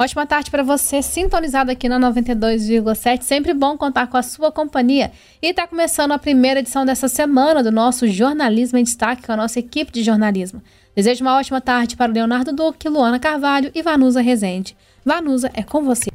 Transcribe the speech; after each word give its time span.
Ótima 0.00 0.24
tarde 0.24 0.48
para 0.48 0.62
você, 0.62 1.02
sintonizado 1.02 1.72
aqui 1.72 1.88
na 1.88 1.98
92,7. 1.98 3.22
Sempre 3.22 3.52
bom 3.52 3.76
contar 3.76 4.06
com 4.06 4.16
a 4.16 4.22
sua 4.22 4.52
companhia. 4.52 5.10
E 5.42 5.48
está 5.48 5.66
começando 5.66 6.12
a 6.12 6.18
primeira 6.18 6.60
edição 6.60 6.86
dessa 6.86 7.08
semana 7.08 7.64
do 7.64 7.72
nosso 7.72 8.06
Jornalismo 8.06 8.78
em 8.78 8.84
Destaque 8.84 9.26
com 9.26 9.32
a 9.32 9.36
nossa 9.36 9.58
equipe 9.58 9.90
de 9.90 10.04
jornalismo. 10.04 10.62
Desejo 10.94 11.24
uma 11.24 11.36
ótima 11.36 11.60
tarde 11.60 11.96
para 11.96 12.12
o 12.12 12.14
Leonardo 12.14 12.52
Duque, 12.52 12.88
Luana 12.88 13.18
Carvalho 13.18 13.72
e 13.74 13.82
Vanusa 13.82 14.20
Rezende. 14.20 14.76
Vanusa, 15.04 15.50
é 15.52 15.64
com 15.64 15.82
você. 15.82 16.10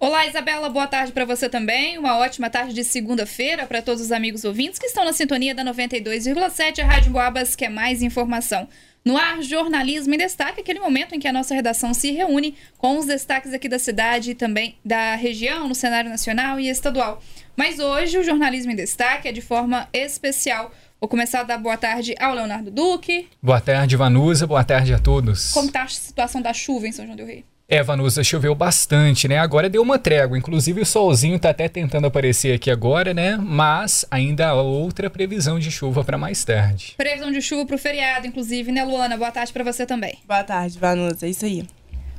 Olá, 0.00 0.26
Isabela, 0.26 0.68
boa 0.68 0.88
tarde 0.88 1.12
para 1.12 1.24
você 1.24 1.48
também. 1.48 1.96
Uma 1.96 2.18
ótima 2.18 2.50
tarde 2.50 2.74
de 2.74 2.82
segunda-feira 2.82 3.66
para 3.66 3.80
todos 3.80 4.02
os 4.02 4.10
amigos 4.10 4.44
ouvintes 4.44 4.80
que 4.80 4.86
estão 4.86 5.04
na 5.04 5.12
sintonia 5.12 5.54
da 5.54 5.64
92,7, 5.64 6.80
a 6.80 6.84
Rádio 6.84 7.12
Boabas, 7.12 7.54
que 7.54 7.64
é 7.64 7.68
mais 7.68 8.02
informação. 8.02 8.66
No 9.04 9.16
ar, 9.16 9.42
jornalismo 9.42 10.14
em 10.14 10.18
destaque, 10.18 10.60
aquele 10.60 10.78
momento 10.78 11.14
em 11.14 11.18
que 11.18 11.26
a 11.26 11.32
nossa 11.32 11.54
redação 11.54 11.92
se 11.92 12.12
reúne 12.12 12.54
com 12.78 12.98
os 12.98 13.06
destaques 13.06 13.52
aqui 13.52 13.68
da 13.68 13.78
cidade 13.78 14.30
e 14.30 14.34
também 14.34 14.76
da 14.84 15.16
região, 15.16 15.66
no 15.66 15.74
cenário 15.74 16.08
nacional 16.08 16.60
e 16.60 16.68
estadual. 16.68 17.20
Mas 17.56 17.80
hoje 17.80 18.16
o 18.16 18.22
jornalismo 18.22 18.70
em 18.70 18.76
destaque 18.76 19.26
é 19.26 19.32
de 19.32 19.40
forma 19.40 19.88
especial. 19.92 20.70
Vou 21.00 21.08
começar 21.08 21.40
a 21.40 21.42
dar 21.42 21.58
boa 21.58 21.76
tarde 21.76 22.14
ao 22.20 22.32
Leonardo 22.32 22.70
Duque. 22.70 23.28
Boa 23.42 23.60
tarde, 23.60 23.96
Vanusa. 23.96 24.46
Boa 24.46 24.62
tarde 24.62 24.94
a 24.94 25.00
todos. 25.00 25.50
Como 25.50 25.66
está 25.66 25.82
a 25.82 25.88
situação 25.88 26.40
da 26.40 26.52
chuva 26.52 26.86
em 26.86 26.92
São 26.92 27.04
João 27.04 27.16
del 27.16 27.26
Rei? 27.26 27.44
É, 27.72 27.82
Vanusa, 27.82 28.22
choveu 28.22 28.54
bastante, 28.54 29.26
né? 29.26 29.38
Agora 29.38 29.66
deu 29.66 29.80
uma 29.80 29.98
trégua. 29.98 30.36
Inclusive 30.36 30.82
o 30.82 30.84
solzinho 30.84 31.38
tá 31.38 31.48
até 31.48 31.70
tentando 31.70 32.06
aparecer 32.06 32.54
aqui 32.54 32.70
agora, 32.70 33.14
né? 33.14 33.38
Mas 33.38 34.04
ainda 34.10 34.48
há 34.48 34.52
outra 34.52 35.08
previsão 35.08 35.58
de 35.58 35.70
chuva 35.70 36.04
para 36.04 36.18
mais 36.18 36.44
tarde. 36.44 36.92
Previsão 36.98 37.32
de 37.32 37.40
chuva 37.40 37.64
pro 37.64 37.78
feriado, 37.78 38.26
inclusive, 38.26 38.70
né, 38.70 38.84
Luana? 38.84 39.16
Boa 39.16 39.32
tarde 39.32 39.54
para 39.54 39.64
você 39.64 39.86
também. 39.86 40.18
Boa 40.28 40.44
tarde, 40.44 40.78
Vanusa. 40.78 41.24
É 41.24 41.30
isso 41.30 41.46
aí. 41.46 41.66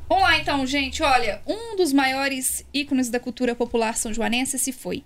Vamos 0.09 0.23
lá 0.23 0.39
então, 0.39 0.66
gente. 0.66 1.03
Olha, 1.03 1.39
um 1.45 1.75
dos 1.75 1.94
maiores 1.94 2.66
ícones 2.73 3.11
da 3.11 3.20
cultura 3.20 3.53
popular 3.53 3.95
são 3.95 4.11
joanense 4.11 4.58
se 4.58 4.72
foi. 4.72 5.03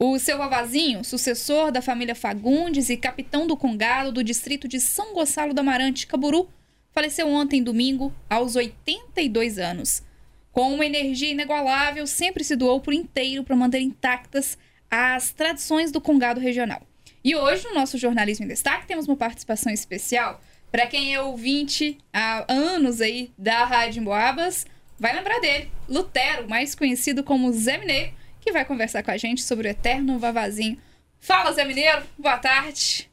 O 0.00 0.18
seu 0.18 0.36
Vavazinho, 0.36 1.04
sucessor 1.04 1.70
da 1.70 1.80
família 1.80 2.16
Fagundes 2.16 2.90
e 2.90 2.96
capitão 2.96 3.46
do 3.46 3.56
Congado 3.56 4.10
do 4.10 4.24
distrito 4.24 4.66
de 4.66 4.80
São 4.80 5.14
Gonçalo 5.14 5.54
do 5.54 5.60
Amarante, 5.60 6.08
Caburu, 6.08 6.48
faleceu 6.96 7.28
ontem, 7.28 7.62
domingo, 7.62 8.10
aos 8.30 8.56
82 8.56 9.58
anos. 9.58 10.02
Com 10.50 10.72
uma 10.72 10.86
energia 10.86 11.30
inigualável, 11.30 12.06
sempre 12.06 12.42
se 12.42 12.56
doou 12.56 12.80
por 12.80 12.94
inteiro 12.94 13.44
para 13.44 13.54
manter 13.54 13.80
intactas 13.80 14.56
as 14.90 15.30
tradições 15.30 15.92
do 15.92 16.00
Congado 16.00 16.40
regional. 16.40 16.80
E 17.22 17.36
hoje, 17.36 17.68
no 17.68 17.74
nosso 17.74 17.98
Jornalismo 17.98 18.46
em 18.46 18.48
Destaque, 18.48 18.86
temos 18.86 19.06
uma 19.06 19.16
participação 19.16 19.70
especial 19.70 20.40
para 20.72 20.86
quem 20.86 21.14
é 21.14 21.20
ouvinte 21.20 21.98
há 22.10 22.50
anos 22.50 23.02
aí 23.02 23.30
da 23.36 23.64
Rádio 23.64 24.00
Emboabas, 24.00 24.66
vai 24.98 25.14
lembrar 25.14 25.38
dele, 25.40 25.70
Lutero, 25.86 26.48
mais 26.48 26.74
conhecido 26.74 27.22
como 27.22 27.52
Zé 27.52 27.76
Mineiro, 27.76 28.14
que 28.40 28.52
vai 28.52 28.64
conversar 28.64 29.02
com 29.02 29.10
a 29.10 29.16
gente 29.18 29.42
sobre 29.42 29.68
o 29.68 29.70
eterno 29.70 30.18
Vavazinho. 30.18 30.78
Fala, 31.20 31.52
Zé 31.52 31.64
Mineiro, 31.66 32.04
boa 32.18 32.38
tarde. 32.38 33.10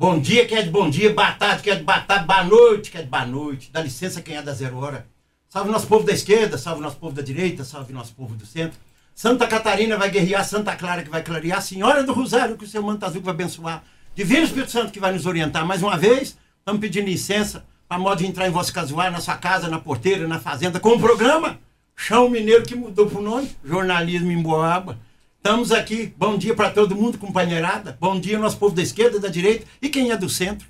Bom 0.00 0.18
dia, 0.18 0.46
quem 0.46 0.56
é 0.56 0.62
de 0.62 0.70
bom 0.70 0.88
dia, 0.88 1.12
boa 1.12 1.30
tarde, 1.32 1.62
quem 1.62 1.74
é 1.74 1.76
de 1.76 1.82
boa 1.82 2.00
tarde, 2.00 2.24
boa 2.24 2.42
noite, 2.42 2.90
quem 2.90 3.02
é 3.02 3.04
de 3.04 3.10
boa 3.10 3.26
noite. 3.26 3.68
Dá 3.70 3.82
licença 3.82 4.22
quem 4.22 4.34
é 4.34 4.40
da 4.40 4.54
zero 4.54 4.78
hora. 4.78 5.06
Salve 5.46 5.70
nosso 5.70 5.86
povo 5.86 6.06
da 6.06 6.12
esquerda, 6.14 6.56
salve 6.56 6.80
nosso 6.80 6.96
povo 6.96 7.14
da 7.14 7.20
direita, 7.20 7.64
salve 7.64 7.92
nosso 7.92 8.14
povo 8.14 8.34
do 8.34 8.46
centro. 8.46 8.80
Santa 9.14 9.46
Catarina 9.46 9.98
vai 9.98 10.10
guerrear, 10.10 10.42
Santa 10.42 10.74
Clara 10.74 11.02
que 11.02 11.10
vai 11.10 11.22
clarear, 11.22 11.60
Senhora 11.60 12.02
do 12.02 12.14
Rosário 12.14 12.56
que 12.56 12.64
o 12.64 12.66
seu 12.66 12.82
manto 12.82 13.04
azul 13.04 13.20
vai 13.20 13.34
abençoar. 13.34 13.84
Divino 14.14 14.44
Espírito 14.44 14.72
Santo 14.72 14.90
que 14.90 14.98
vai 14.98 15.12
nos 15.12 15.26
orientar 15.26 15.66
mais 15.66 15.82
uma 15.82 15.98
vez. 15.98 16.34
Estamos 16.60 16.80
pedindo 16.80 17.04
licença 17.04 17.66
para 17.86 17.98
modo 17.98 18.20
de 18.20 18.26
entrar 18.26 18.48
em 18.48 18.50
vosso 18.50 18.72
casuar, 18.72 19.12
na 19.12 19.20
sua 19.20 19.36
casa, 19.36 19.68
na 19.68 19.78
porteira, 19.78 20.26
na 20.26 20.40
fazenda, 20.40 20.80
com 20.80 20.94
o 20.94 20.98
programa 20.98 21.58
Chão 21.94 22.30
Mineiro 22.30 22.64
que 22.64 22.74
mudou 22.74 23.06
pro 23.06 23.20
nome, 23.20 23.54
Jornalismo 23.62 24.32
em 24.32 24.40
Boaba. 24.40 24.98
Estamos 25.42 25.72
aqui. 25.72 26.12
Bom 26.18 26.36
dia 26.36 26.54
para 26.54 26.70
todo 26.70 26.94
mundo, 26.94 27.16
companheirada. 27.16 27.96
Bom 27.98 28.20
dia, 28.20 28.38
nosso 28.38 28.58
povo 28.58 28.74
da 28.74 28.82
esquerda, 28.82 29.18
da 29.18 29.28
direita 29.28 29.66
e 29.80 29.88
quem 29.88 30.10
é 30.10 30.16
do 30.16 30.28
centro. 30.28 30.68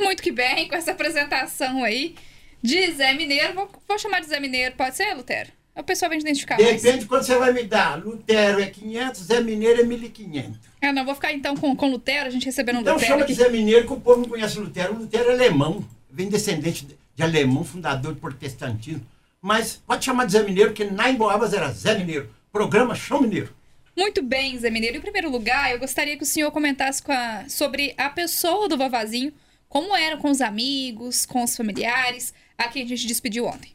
Muito 0.00 0.22
que 0.22 0.30
bem, 0.30 0.68
com 0.68 0.76
essa 0.76 0.92
apresentação 0.92 1.82
aí 1.82 2.14
de 2.62 2.92
Zé 2.92 3.12
Mineiro. 3.14 3.54
Vou, 3.54 3.68
vou 3.88 3.98
chamar 3.98 4.20
de 4.20 4.28
Zé 4.28 4.38
Mineiro, 4.38 4.76
pode 4.76 4.96
ser, 4.96 5.12
Lutero? 5.14 5.50
O 5.74 5.82
pessoal 5.82 6.10
vai 6.10 6.18
identificar 6.18 6.56
Depende 6.56 6.86
mais. 6.86 7.00
de 7.00 7.06
quanto 7.06 7.26
você 7.26 7.36
vai 7.38 7.52
me 7.52 7.64
dar. 7.64 7.98
Lutero 7.98 8.60
é 8.60 8.66
500, 8.66 9.20
Zé 9.20 9.40
Mineiro 9.40 9.80
é 9.80 9.84
1.500. 9.84 10.54
É, 10.80 10.92
não, 10.92 11.04
vou 11.04 11.16
ficar 11.16 11.32
então 11.32 11.56
com, 11.56 11.74
com 11.74 11.90
Lutero, 11.90 12.28
a 12.28 12.30
gente 12.30 12.46
recebendo 12.46 12.76
um 12.76 12.80
então, 12.82 12.94
Lutero. 12.94 13.14
Então 13.14 13.18
chama 13.18 13.24
aqui. 13.24 13.32
de 13.32 13.42
Zé 13.42 13.48
Mineiro 13.48 13.84
que 13.84 13.92
o 13.92 14.00
povo 14.00 14.20
não 14.20 14.28
conhece 14.28 14.60
Lutero. 14.60 14.94
O 14.94 14.98
Lutero 15.00 15.28
é 15.28 15.32
alemão, 15.32 15.84
vem 16.08 16.28
descendente 16.28 16.86
de 17.16 17.22
alemão, 17.22 17.64
fundador 17.64 18.14
do 18.14 18.20
protestantismo. 18.20 19.04
Mas 19.42 19.82
pode 19.84 20.04
chamar 20.04 20.24
de 20.24 20.34
Zé 20.34 20.44
Mineiro, 20.44 20.70
porque 20.70 20.84
na 20.84 21.10
Emboabas 21.10 21.52
era 21.52 21.68
Zé 21.72 21.98
Mineiro. 21.98 22.30
Programa 22.52 22.94
Chão 22.94 23.20
Mineiro. 23.20 23.57
Muito 23.98 24.22
bem, 24.22 24.56
Zé 24.56 24.70
Mineiro. 24.70 24.96
Em 24.96 25.00
primeiro 25.00 25.28
lugar, 25.28 25.72
eu 25.72 25.78
gostaria 25.80 26.16
que 26.16 26.22
o 26.22 26.26
senhor 26.26 26.52
comentasse 26.52 27.02
a, 27.10 27.46
sobre 27.48 27.96
a 27.98 28.08
pessoa 28.08 28.68
do 28.68 28.78
Vavazinho, 28.78 29.32
como 29.68 29.94
era 29.96 30.16
com 30.16 30.30
os 30.30 30.40
amigos, 30.40 31.26
com 31.26 31.42
os 31.42 31.56
familiares, 31.56 32.32
a 32.56 32.68
quem 32.68 32.84
a 32.84 32.86
gente 32.86 33.08
despediu 33.08 33.44
ontem. 33.46 33.72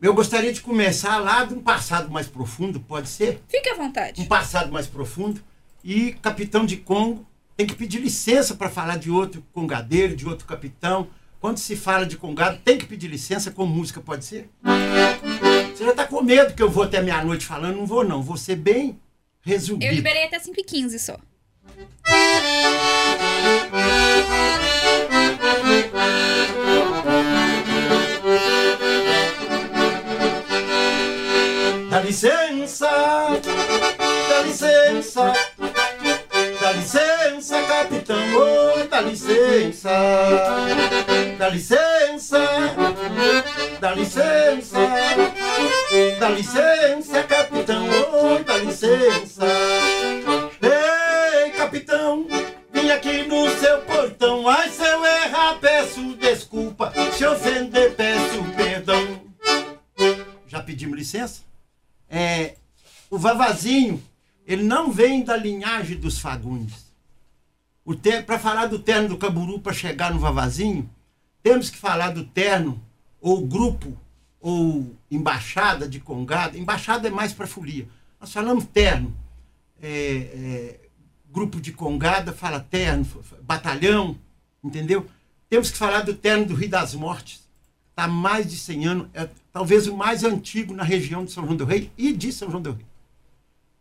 Eu 0.00 0.14
gostaria 0.14 0.52
de 0.52 0.60
começar 0.60 1.16
lá 1.16 1.44
de 1.44 1.52
um 1.52 1.60
passado 1.60 2.12
mais 2.12 2.28
profundo, 2.28 2.78
pode 2.78 3.08
ser? 3.08 3.42
Fique 3.48 3.68
à 3.68 3.74
vontade. 3.74 4.22
Um 4.22 4.26
passado 4.26 4.70
mais 4.70 4.86
profundo. 4.86 5.42
E 5.82 6.12
capitão 6.22 6.64
de 6.64 6.76
Congo 6.76 7.26
tem 7.56 7.66
que 7.66 7.74
pedir 7.74 7.98
licença 7.98 8.54
para 8.54 8.70
falar 8.70 8.98
de 8.98 9.10
outro 9.10 9.44
congadeiro, 9.52 10.14
de 10.14 10.28
outro 10.28 10.46
capitão. 10.46 11.08
Quando 11.40 11.58
se 11.58 11.74
fala 11.74 12.06
de 12.06 12.16
congado, 12.16 12.60
tem 12.64 12.78
que 12.78 12.86
pedir 12.86 13.08
licença 13.08 13.50
com 13.50 13.66
música, 13.66 14.00
pode 14.00 14.24
ser? 14.24 14.48
Você 15.76 15.84
já 15.84 15.92
tá 15.92 16.06
com 16.06 16.22
medo 16.22 16.54
que 16.54 16.62
eu 16.62 16.70
vou 16.70 16.84
até 16.84 17.02
meia-noite 17.02 17.44
falando? 17.44 17.76
Não 17.76 17.84
vou, 17.84 18.02
não. 18.02 18.22
Vou 18.22 18.38
ser 18.38 18.56
bem 18.56 18.98
resumido. 19.42 19.84
Eu 19.84 19.92
liberei 19.92 20.24
até 20.24 20.38
5h15 20.38 20.98
só. 20.98 21.18
Dá 31.90 32.00
licença, 32.00 32.88
dá 34.30 34.42
licença, 34.46 35.32
dá 36.58 36.72
licença, 36.72 37.62
capitão, 37.64 38.16
oh, 38.34 38.86
dá 38.86 39.02
licença, 39.02 39.90
dá 41.38 41.48
licença, 41.50 42.40
dá 43.78 43.92
licença. 43.92 44.75
Dá 46.18 46.28
licença, 46.30 47.22
capitão, 47.24 47.86
oi, 47.86 48.44
dá 48.44 48.58
licença. 48.58 49.44
Ei, 50.62 51.50
capitão, 51.52 52.26
vim 52.72 52.90
aqui 52.90 53.22
no 53.22 53.48
seu 53.58 53.80
portão. 53.82 54.48
Ai, 54.48 54.68
se 54.68 54.82
eu 54.82 55.04
errar, 55.04 55.58
peço 55.60 56.14
desculpa. 56.16 56.92
Se 57.16 57.24
ofender, 57.26 57.94
peço 57.94 58.44
perdão. 58.56 59.22
Já 60.46 60.62
pedimos 60.62 60.98
licença? 60.98 61.42
É, 62.08 62.56
o 63.10 63.18
Vavazinho, 63.18 64.02
ele 64.46 64.62
não 64.62 64.90
vem 64.90 65.22
da 65.24 65.36
linhagem 65.36 65.96
dos 65.96 66.18
Fagundes. 66.18 66.86
Para 68.26 68.38
falar 68.38 68.66
do 68.66 68.78
terno 68.78 69.08
do 69.08 69.16
Caburu, 69.16 69.60
para 69.60 69.72
chegar 69.72 70.12
no 70.12 70.20
Vavazinho, 70.20 70.90
temos 71.42 71.70
que 71.70 71.78
falar 71.78 72.10
do 72.10 72.24
terno 72.24 72.82
ou 73.20 73.40
grupo 73.40 73.96
ou 74.46 74.94
embaixada 75.10 75.88
de 75.88 75.98
Congado, 75.98 76.56
embaixada 76.56 77.08
é 77.08 77.10
mais 77.10 77.32
para 77.32 77.48
folia. 77.48 77.88
Nós 78.20 78.32
falamos 78.32 78.64
terno, 78.66 79.12
é, 79.82 79.88
é, 79.88 80.80
grupo 81.28 81.60
de 81.60 81.72
Congada 81.72 82.32
fala 82.32 82.60
terno, 82.60 83.04
batalhão, 83.42 84.16
entendeu? 84.62 85.04
Temos 85.50 85.68
que 85.68 85.76
falar 85.76 86.02
do 86.02 86.14
terno 86.14 86.46
do 86.46 86.54
Rio 86.54 86.68
das 86.68 86.94
Mortes. 86.94 87.44
Está 87.90 88.06
mais 88.06 88.48
de 88.48 88.56
100 88.56 88.86
anos, 88.86 89.08
é 89.14 89.28
talvez 89.52 89.88
o 89.88 89.96
mais 89.96 90.22
antigo 90.22 90.72
na 90.72 90.84
região 90.84 91.24
de 91.24 91.32
São 91.32 91.44
João 91.44 91.56
do 91.56 91.64
Rei 91.64 91.90
e 91.98 92.12
de 92.12 92.30
São 92.30 92.48
João 92.48 92.62
do 92.62 92.70
Rei. 92.70 92.86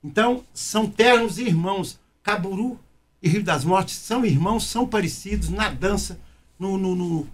Então, 0.03 0.43
são 0.51 0.89
ternos 0.89 1.37
irmãos. 1.37 1.99
Caburu 2.23 2.79
e 3.21 3.29
Rio 3.29 3.43
das 3.43 3.63
Mortes 3.63 3.97
são 3.97 4.25
irmãos, 4.25 4.65
são 4.65 4.87
parecidos 4.87 5.49
na 5.49 5.69
dança, 5.69 6.19
no, 6.57 6.75
no, 6.75 6.95
no, 6.95 7.27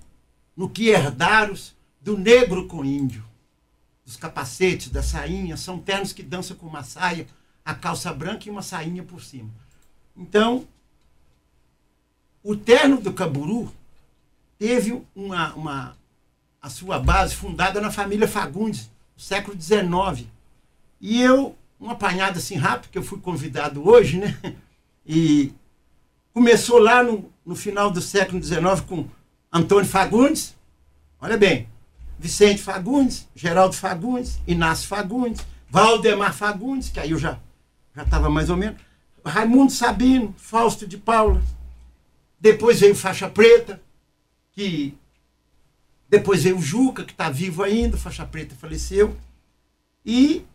no 0.53 0.67
que 0.67 0.89
herdaram 0.89 1.55
do 2.01 2.17
negro 2.17 2.67
com 2.67 2.83
índio. 2.83 3.23
Dos 4.03 4.15
capacetes, 4.15 4.89
da 4.89 5.03
sainha, 5.03 5.55
são 5.55 5.79
ternos 5.79 6.11
que 6.11 6.23
dançam 6.23 6.57
com 6.57 6.65
uma 6.65 6.83
saia, 6.83 7.27
a 7.63 7.73
calça 7.73 8.11
branca 8.11 8.47
e 8.47 8.51
uma 8.51 8.61
sainha 8.61 9.03
por 9.03 9.21
cima. 9.21 9.49
Então, 10.17 10.67
o 12.43 12.55
terno 12.55 12.99
do 12.99 13.13
Caburu 13.13 13.71
teve 14.57 15.01
uma, 15.15 15.53
uma, 15.53 15.97
a 16.61 16.69
sua 16.69 16.99
base 16.99 17.35
fundada 17.35 17.79
na 17.79 17.91
família 17.91 18.27
Fagundes, 18.27 18.89
no 19.15 19.21
século 19.21 19.59
XIX. 19.59 20.27
E 20.99 21.21
eu, 21.21 21.55
um 21.79 21.89
apanhado 21.89 22.39
assim 22.39 22.55
rápido, 22.55 22.91
que 22.91 22.97
eu 22.97 23.03
fui 23.03 23.19
convidado 23.19 23.87
hoje, 23.87 24.17
né? 24.17 24.37
E 25.03 25.51
começou 26.31 26.77
lá 26.77 27.03
no, 27.03 27.31
no 27.43 27.55
final 27.55 27.89
do 27.89 27.99
século 27.99 28.41
XIX 28.41 28.81
com 28.87 29.07
Antônio 29.51 29.89
Fagundes, 29.89 30.55
Olha 31.23 31.37
bem, 31.37 31.67
Vicente 32.21 32.61
Fagundes, 32.61 33.27
Geraldo 33.35 33.75
Fagundes, 33.75 34.39
Inácio 34.45 34.87
Fagundes, 34.87 35.43
Valdemar 35.67 36.31
Fagundes, 36.35 36.89
que 36.89 36.99
aí 36.99 37.09
eu 37.09 37.17
já 37.17 37.39
já 37.95 38.03
estava 38.03 38.29
mais 38.29 38.49
ou 38.51 38.55
menos, 38.55 38.79
Raimundo 39.25 39.71
Sabino, 39.71 40.33
Fausto 40.37 40.85
de 40.87 40.97
Paula. 40.97 41.41
Depois 42.39 42.79
veio 42.79 42.95
Faixa 42.95 43.27
Preta, 43.27 43.81
que 44.51 44.95
depois 46.07 46.43
veio 46.43 46.57
o 46.57 46.61
Juca, 46.61 47.03
que 47.03 47.11
está 47.11 47.27
vivo 47.29 47.63
ainda, 47.63 47.97
Faixa 47.97 48.25
Preta 48.25 48.55
faleceu. 48.55 49.17
E 50.05 50.45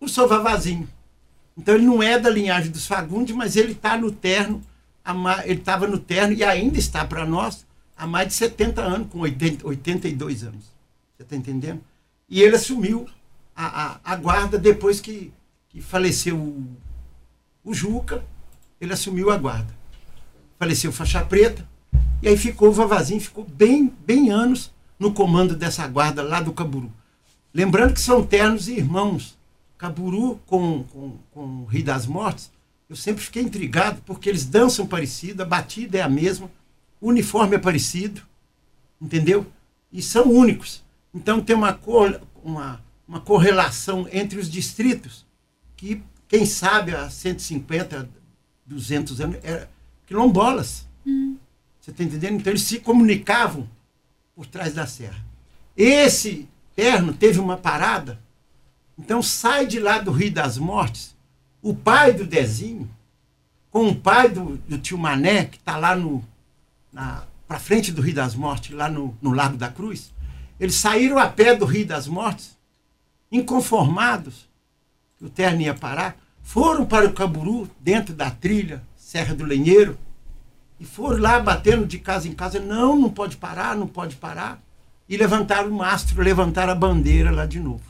o 0.00 0.08
seu 0.08 0.26
Vavazinho. 0.26 0.88
Então 1.54 1.74
ele 1.74 1.84
não 1.84 2.02
é 2.02 2.18
da 2.18 2.30
linhagem 2.30 2.70
dos 2.70 2.86
Fagundes, 2.86 3.36
mas 3.36 3.56
ele 3.56 3.72
está 3.72 3.96
no 3.98 4.10
terno, 4.10 4.62
ele 5.44 5.60
estava 5.60 5.86
no 5.86 5.98
terno 5.98 6.32
e 6.32 6.42
ainda 6.42 6.78
está 6.78 7.04
para 7.04 7.26
nós 7.26 7.66
há 7.94 8.06
mais 8.06 8.28
de 8.28 8.34
70 8.34 8.80
anos, 8.80 9.08
com 9.10 9.20
80, 9.20 9.66
82 9.66 10.44
anos. 10.44 10.77
Você 11.18 11.24
está 11.24 11.34
entendendo? 11.34 11.80
E 12.28 12.40
ele 12.40 12.54
assumiu 12.54 13.08
a, 13.54 13.66
a, 13.86 14.00
a 14.04 14.14
guarda 14.14 14.56
depois 14.56 15.00
que, 15.00 15.32
que 15.68 15.82
faleceu 15.82 16.36
o, 16.36 16.76
o 17.64 17.74
Juca, 17.74 18.24
ele 18.80 18.92
assumiu 18.92 19.28
a 19.28 19.36
guarda. 19.36 19.74
Faleceu 20.60 20.92
Faixa 20.92 21.24
Preta, 21.24 21.68
e 22.22 22.28
aí 22.28 22.36
ficou 22.36 22.68
o 22.68 22.72
Vavazinho, 22.72 23.20
ficou 23.20 23.44
bem, 23.44 23.92
bem 24.06 24.30
anos 24.30 24.72
no 24.96 25.12
comando 25.12 25.56
dessa 25.56 25.88
guarda 25.88 26.22
lá 26.22 26.40
do 26.40 26.52
Caburu. 26.52 26.92
Lembrando 27.52 27.94
que 27.94 28.00
são 28.00 28.24
ternos 28.24 28.68
e 28.68 28.74
irmãos. 28.74 29.36
Caburu 29.76 30.40
com, 30.46 30.84
com, 30.84 31.18
com 31.32 31.62
o 31.62 31.64
Rio 31.64 31.84
das 31.84 32.06
Mortes, 32.06 32.52
eu 32.88 32.94
sempre 32.94 33.24
fiquei 33.24 33.42
intrigado 33.42 34.00
porque 34.06 34.28
eles 34.28 34.44
dançam 34.44 34.86
parecido, 34.86 35.42
a 35.42 35.46
batida 35.46 35.98
é 35.98 36.02
a 36.02 36.08
mesma, 36.08 36.48
o 37.00 37.08
uniforme 37.08 37.56
é 37.56 37.58
parecido, 37.58 38.22
entendeu? 39.00 39.44
E 39.92 40.00
são 40.00 40.30
únicos. 40.30 40.86
Então 41.18 41.40
tem 41.40 41.56
uma, 41.56 41.76
uma, 42.44 42.80
uma 43.06 43.20
correlação 43.20 44.06
entre 44.12 44.38
os 44.38 44.48
distritos 44.48 45.26
que, 45.76 46.00
quem 46.28 46.46
sabe, 46.46 46.94
há 46.94 47.10
150, 47.10 48.08
200 48.64 49.20
anos, 49.20 49.38
era 49.42 49.68
quilombolas. 50.06 50.86
Hum. 51.04 51.36
Você 51.80 51.90
está 51.90 52.04
entendendo? 52.04 52.36
Então 52.36 52.52
eles 52.52 52.62
se 52.62 52.78
comunicavam 52.78 53.68
por 54.36 54.46
trás 54.46 54.74
da 54.74 54.86
serra. 54.86 55.20
Esse 55.76 56.48
terno 56.76 57.12
teve 57.12 57.40
uma 57.40 57.56
parada, 57.56 58.20
então 58.96 59.20
sai 59.20 59.66
de 59.66 59.80
lá 59.80 59.98
do 59.98 60.12
Rio 60.12 60.30
das 60.30 60.56
Mortes 60.56 61.16
o 61.60 61.74
pai 61.74 62.12
do 62.12 62.24
Dezinho 62.24 62.88
com 63.72 63.88
o 63.88 63.94
pai 63.94 64.28
do, 64.28 64.56
do 64.58 64.78
tio 64.78 64.96
Mané, 64.96 65.46
que 65.46 65.56
está 65.56 65.76
lá 65.76 65.96
no, 65.96 66.24
para 67.48 67.58
frente 67.58 67.90
do 67.90 68.00
Rio 68.00 68.14
das 68.14 68.36
Mortes, 68.36 68.70
lá 68.70 68.88
no, 68.88 69.18
no 69.20 69.32
Largo 69.32 69.56
da 69.56 69.68
Cruz. 69.68 70.12
Eles 70.58 70.76
saíram 70.76 71.18
a 71.18 71.28
pé 71.28 71.54
do 71.54 71.64
Rio 71.64 71.86
das 71.86 72.06
Mortes, 72.08 72.56
inconformados 73.30 74.48
que 75.18 75.24
o 75.24 75.30
terno 75.30 75.60
ia 75.60 75.74
parar, 75.74 76.16
foram 76.42 76.86
para 76.86 77.06
o 77.06 77.12
Caburu, 77.12 77.68
dentro 77.80 78.14
da 78.14 78.30
trilha 78.30 78.82
Serra 78.96 79.34
do 79.34 79.44
Lenheiro, 79.44 79.98
e 80.80 80.84
foram 80.84 81.18
lá 81.20 81.40
batendo 81.40 81.86
de 81.86 81.98
casa 81.98 82.28
em 82.28 82.32
casa, 82.32 82.60
não, 82.60 82.98
não 82.98 83.10
pode 83.10 83.36
parar, 83.36 83.76
não 83.76 83.86
pode 83.86 84.16
parar. 84.16 84.62
E 85.08 85.16
levantaram 85.16 85.68
o 85.68 85.74
mastro, 85.74 86.22
levantaram 86.22 86.72
a 86.72 86.76
bandeira 86.76 87.30
lá 87.30 87.46
de 87.46 87.58
novo. 87.58 87.82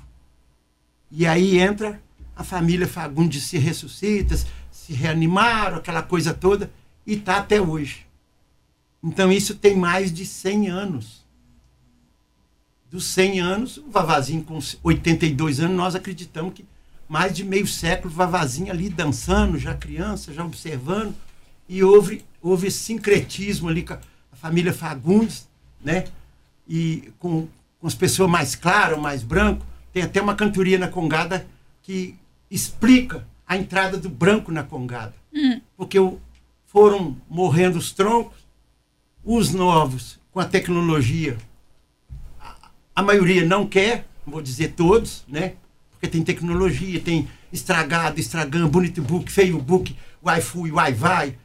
E 1.11 1.26
aí 1.26 1.59
entra 1.59 2.00
a 2.35 2.44
família 2.44 2.87
Fagundes 2.87 3.43
se 3.43 3.59
ressuscita, 3.59 4.37
se 4.71 4.93
reanimaram, 4.93 5.76
aquela 5.76 6.03
coisa 6.03 6.32
toda, 6.32 6.71
e 7.05 7.14
está 7.14 7.38
até 7.38 7.61
hoje. 7.61 8.06
Então 9.03 9.32
isso 9.32 9.56
tem 9.56 9.76
mais 9.76 10.12
de 10.12 10.25
100 10.25 10.69
anos. 10.69 11.26
Dos 12.90 13.05
100 13.05 13.40
anos, 13.40 13.76
o 13.76 13.90
Vavazinho 13.90 14.43
com 14.43 14.58
82 14.82 15.61
anos, 15.61 15.76
nós 15.76 15.94
acreditamos 15.94 16.55
que 16.55 16.64
mais 17.08 17.35
de 17.35 17.43
meio 17.43 17.67
século, 17.67 18.12
o 18.12 18.17
Vavazinho 18.17 18.70
ali 18.70 18.90
dançando, 18.90 19.58
já 19.58 19.75
criança, 19.75 20.32
já 20.32 20.44
observando, 20.44 21.14
e 21.69 21.82
houve, 21.82 22.25
houve 22.43 22.69
esse 22.69 22.79
sincretismo 22.79 23.69
ali 23.69 23.82
com 23.82 23.94
a, 23.94 23.99
família 24.32 24.73
Fagundes, 24.73 25.49
né? 25.82 26.05
E 26.69 27.11
com, 27.19 27.49
com 27.81 27.87
as 27.87 27.94
pessoas 27.94 28.31
mais 28.31 28.55
claras, 28.55 28.99
mais 28.99 29.23
branco. 29.23 29.67
Tem 29.93 30.02
até 30.02 30.23
uma 30.23 30.37
cantoria 30.37 30.79
na 30.79 30.87
Congada 30.87 31.46
que 31.82 32.14
explica 32.49 33.26
a 33.46 33.56
entrada 33.56 33.96
do 33.96 34.08
branco 34.08 34.52
na 34.52 34.62
Congada. 34.62 35.14
Hum. 35.35 35.61
Porque 35.76 35.99
foram 36.67 37.17
morrendo 37.29 37.79
os 37.79 37.93
troncos, 37.93 38.46
os 39.25 39.52
novos, 39.52 40.20
com 40.31 40.38
a 40.38 40.44
tecnologia, 40.44 41.37
a, 42.99 43.03
maioria 43.03 43.45
não 43.45 43.67
quer, 43.67 44.06
vou 44.27 44.43
dizer 44.43 44.73
todos, 44.73 45.25
né? 45.29 45.55
Porque 45.91 46.09
tem 46.09 46.23
tecnologia, 46.23 47.00
tem 47.00 47.29
estragado, 47.53 48.19
estragando, 48.19 48.69
bonito 48.69 49.00
book, 49.00 49.31
feio 49.31 49.59
book, 49.59 49.97
Wi-Fi, 50.25 50.73
Wi-Fi 50.73 51.39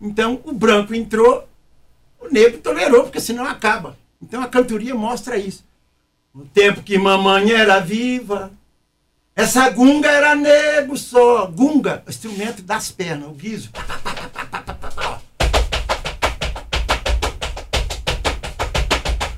então 0.00 0.40
o 0.44 0.52
branco 0.52 0.94
entrou, 0.94 1.48
o 2.20 2.28
negro 2.28 2.60
tolerou, 2.60 3.04
porque 3.04 3.20
senão 3.20 3.44
acaba. 3.44 3.96
Então 4.22 4.42
a 4.42 4.46
cantoria 4.46 4.94
mostra 4.94 5.36
isso. 5.36 5.64
No 6.32 6.44
tempo 6.44 6.82
que 6.82 6.96
mamãe 6.98 7.50
era 7.50 7.80
viva, 7.80 8.52
essa 9.34 9.68
gunga 9.70 10.08
era 10.08 10.36
nego 10.36 10.96
só. 10.96 11.46
Gunga, 11.46 12.04
instrumento 12.06 12.62
das 12.62 12.90
pernas, 12.92 13.28
o 13.28 13.32
guiso. 13.32 13.70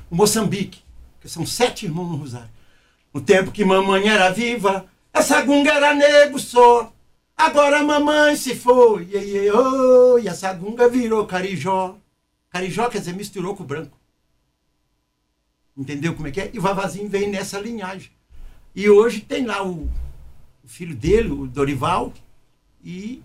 O 0.09 0.15
Moçambique, 0.15 0.81
que 1.21 1.29
são 1.29 1.45
sete 1.45 1.85
irmãos 1.85 2.09
no 2.09 2.17
Rosário. 2.17 2.49
No 3.13 3.21
tempo 3.21 3.51
que 3.51 3.63
mamãe 3.63 4.09
era 4.09 4.31
viva, 4.31 4.85
essa 5.13 5.41
gunga 5.41 5.71
era 5.71 5.93
nego 5.93 6.39
só. 6.39 6.91
Agora 7.37 7.83
mamãe 7.83 8.35
se 8.35 8.55
foi, 8.55 9.07
e, 9.11 9.17
e, 9.17 9.51
oh, 9.51 10.19
e 10.19 10.27
a 10.27 10.33
sagunga 10.33 10.89
virou 10.89 11.25
carijó. 11.25 11.95
Carijó 12.49 12.89
quer 12.89 12.99
dizer 12.99 13.13
misturou 13.13 13.55
com 13.55 13.63
o 13.63 13.65
branco. 13.65 13.97
Entendeu 15.77 16.13
como 16.13 16.27
é 16.27 16.31
que 16.31 16.41
é? 16.41 16.51
E 16.53 16.59
o 16.59 16.61
Vavazinho 16.61 17.09
vem 17.09 17.29
nessa 17.29 17.59
linhagem. 17.59 18.11
E 18.75 18.89
hoje 18.89 19.21
tem 19.21 19.45
lá 19.45 19.65
o, 19.65 19.89
o 20.63 20.67
filho 20.67 20.95
dele, 20.95 21.31
o 21.31 21.47
Dorival, 21.47 22.13
e 22.83 23.21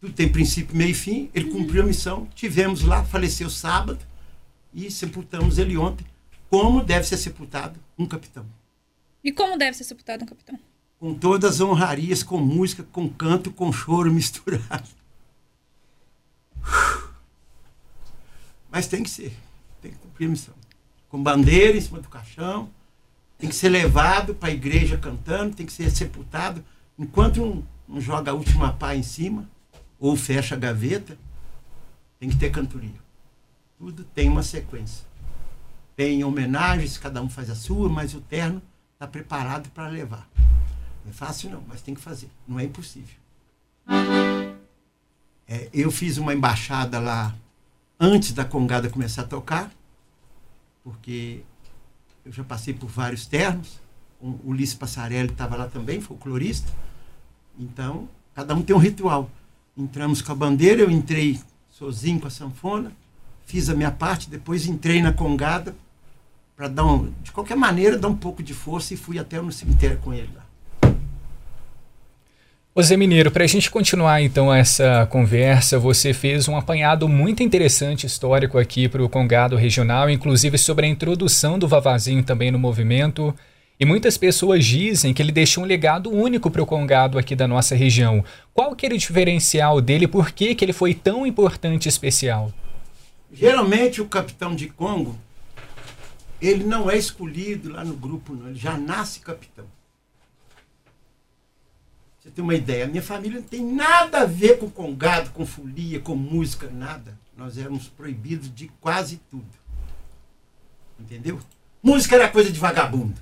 tudo 0.00 0.12
tem 0.12 0.30
princípio, 0.30 0.76
meio 0.76 0.90
e 0.90 0.94
fim. 0.94 1.30
Ele 1.34 1.50
cumpriu 1.50 1.82
a 1.82 1.86
missão. 1.86 2.26
Tivemos 2.34 2.82
lá, 2.82 3.04
faleceu 3.04 3.50
sábado, 3.50 3.98
e 4.72 4.90
sepultamos 4.90 5.58
ele 5.58 5.76
ontem, 5.76 6.06
como 6.50 6.82
deve 6.82 7.06
ser 7.06 7.16
sepultado 7.16 7.78
um 7.98 8.06
capitão. 8.06 8.46
E 9.22 9.32
como 9.32 9.56
deve 9.56 9.76
ser 9.76 9.84
sepultado 9.84 10.24
um 10.24 10.26
capitão? 10.26 10.58
com 10.98 11.14
todas 11.14 11.54
as 11.54 11.60
honrarias, 11.60 12.22
com 12.22 12.38
música, 12.38 12.82
com 12.82 13.08
canto, 13.08 13.52
com 13.52 13.72
choro 13.72 14.12
misturado. 14.12 14.88
Mas 18.70 18.86
tem 18.86 19.02
que 19.02 19.10
ser, 19.10 19.34
tem 19.80 19.92
que 19.92 19.98
cumprir 19.98 20.26
a 20.26 20.30
missão. 20.30 20.54
Com 21.08 21.22
bandeira 21.22 21.78
em 21.78 21.80
cima 21.80 22.00
do 22.00 22.08
caixão, 22.08 22.68
tem 23.38 23.48
que 23.48 23.54
ser 23.54 23.68
levado 23.68 24.34
para 24.34 24.50
a 24.50 24.52
igreja 24.52 24.98
cantando, 24.98 25.54
tem 25.54 25.64
que 25.64 25.72
ser 25.72 25.90
sepultado. 25.90 26.62
Enquanto 26.98 27.40
não, 27.40 27.66
não 27.86 28.00
joga 28.00 28.32
a 28.32 28.34
última 28.34 28.72
pá 28.72 28.94
em 28.94 29.02
cima, 29.02 29.48
ou 29.98 30.16
fecha 30.16 30.54
a 30.54 30.58
gaveta, 30.58 31.16
tem 32.18 32.28
que 32.28 32.36
ter 32.36 32.50
cantoria. 32.50 33.00
Tudo 33.78 34.04
tem 34.04 34.28
uma 34.28 34.42
sequência. 34.42 35.06
Tem 35.98 36.22
homenagens, 36.22 36.96
cada 36.96 37.20
um 37.20 37.28
faz 37.28 37.50
a 37.50 37.56
sua, 37.56 37.88
mas 37.88 38.14
o 38.14 38.20
terno 38.20 38.62
está 38.92 39.04
preparado 39.04 39.68
para 39.70 39.88
levar. 39.88 40.28
Não 41.04 41.10
é 41.10 41.12
fácil 41.12 41.50
não, 41.50 41.60
mas 41.66 41.82
tem 41.82 41.92
que 41.92 42.00
fazer. 42.00 42.30
Não 42.46 42.60
é 42.60 42.62
impossível. 42.62 43.16
É, 45.48 45.68
eu 45.74 45.90
fiz 45.90 46.16
uma 46.16 46.32
embaixada 46.32 47.00
lá 47.00 47.34
antes 47.98 48.30
da 48.30 48.44
Congada 48.44 48.88
começar 48.88 49.22
a 49.22 49.26
tocar, 49.26 49.72
porque 50.84 51.42
eu 52.24 52.30
já 52.30 52.44
passei 52.44 52.72
por 52.72 52.88
vários 52.88 53.26
ternos. 53.26 53.80
O 54.20 54.38
Ulisses 54.44 54.76
Passarelli 54.76 55.32
estava 55.32 55.56
lá 55.56 55.66
também, 55.66 56.00
folclorista. 56.00 56.70
Então, 57.58 58.08
cada 58.36 58.54
um 58.54 58.62
tem 58.62 58.76
um 58.76 58.78
ritual. 58.78 59.28
Entramos 59.76 60.22
com 60.22 60.30
a 60.30 60.36
bandeira, 60.36 60.80
eu 60.80 60.92
entrei 60.92 61.40
sozinho 61.68 62.20
com 62.20 62.28
a 62.28 62.30
sanfona, 62.30 62.92
fiz 63.44 63.68
a 63.68 63.74
minha 63.74 63.90
parte, 63.90 64.30
depois 64.30 64.64
entrei 64.64 65.02
na 65.02 65.12
Congada 65.12 65.74
para 66.58 66.66
dar 66.66 66.86
um, 66.86 67.12
de 67.22 67.30
qualquer 67.30 67.56
maneira 67.56 67.96
dar 67.96 68.08
um 68.08 68.16
pouco 68.16 68.42
de 68.42 68.52
força 68.52 68.92
e 68.92 68.96
fui 68.96 69.16
até 69.16 69.40
no 69.40 69.52
cemitério 69.52 69.96
com 69.98 70.12
ele 70.12 70.28
lá. 70.34 70.92
Ô 72.74 72.82
Zé 72.82 72.96
Mineiro, 72.96 73.30
para 73.30 73.44
a 73.44 73.46
gente 73.46 73.70
continuar 73.70 74.20
então 74.22 74.52
essa 74.52 75.06
conversa, 75.06 75.78
você 75.78 76.12
fez 76.12 76.48
um 76.48 76.56
apanhado 76.56 77.08
muito 77.08 77.44
interessante 77.44 78.06
histórico 78.06 78.58
aqui 78.58 78.88
para 78.88 79.02
o 79.02 79.08
Congado 79.08 79.54
Regional, 79.54 80.10
inclusive 80.10 80.58
sobre 80.58 80.86
a 80.86 80.88
introdução 80.88 81.60
do 81.60 81.68
Vavazinho 81.68 82.24
também 82.24 82.50
no 82.50 82.58
movimento. 82.58 83.32
E 83.78 83.84
muitas 83.84 84.18
pessoas 84.18 84.64
dizem 84.64 85.14
que 85.14 85.22
ele 85.22 85.30
deixou 85.30 85.62
um 85.62 85.66
legado 85.66 86.10
único 86.10 86.50
para 86.50 86.62
o 86.62 86.66
Congado 86.66 87.18
aqui 87.18 87.36
da 87.36 87.46
nossa 87.46 87.76
região. 87.76 88.24
Qual 88.52 88.74
que 88.74 88.84
era 88.84 88.96
o 88.96 88.98
diferencial 88.98 89.80
dele? 89.80 90.08
Por 90.08 90.32
que, 90.32 90.56
que 90.56 90.64
ele 90.64 90.72
foi 90.72 90.92
tão 90.92 91.24
importante 91.24 91.86
e 91.86 91.88
especial? 91.88 92.52
Geralmente 93.32 94.00
o 94.00 94.06
capitão 94.06 94.56
de 94.56 94.66
Congo, 94.66 95.16
ele 96.40 96.64
não 96.64 96.90
é 96.90 96.96
escolhido 96.96 97.70
lá 97.70 97.84
no 97.84 97.94
grupo, 97.94 98.34
não. 98.34 98.48
Ele 98.48 98.58
já 98.58 98.76
nasce 98.76 99.20
capitão. 99.20 99.66
Você 102.18 102.30
tem 102.30 102.44
uma 102.44 102.54
ideia? 102.54 102.84
A 102.84 102.88
minha 102.88 103.02
família 103.02 103.40
não 103.40 103.46
tem 103.46 103.64
nada 103.64 104.20
a 104.20 104.26
ver 104.26 104.58
com 104.58 104.70
congado, 104.70 105.30
com 105.30 105.46
folia, 105.46 106.00
com 106.00 106.14
música, 106.14 106.68
nada. 106.70 107.18
Nós 107.36 107.56
éramos 107.56 107.88
proibidos 107.88 108.54
de 108.54 108.68
quase 108.80 109.20
tudo. 109.30 109.46
Entendeu? 110.98 111.40
Música 111.82 112.16
era 112.16 112.28
coisa 112.28 112.50
de 112.50 112.58
vagabundo. 112.58 113.18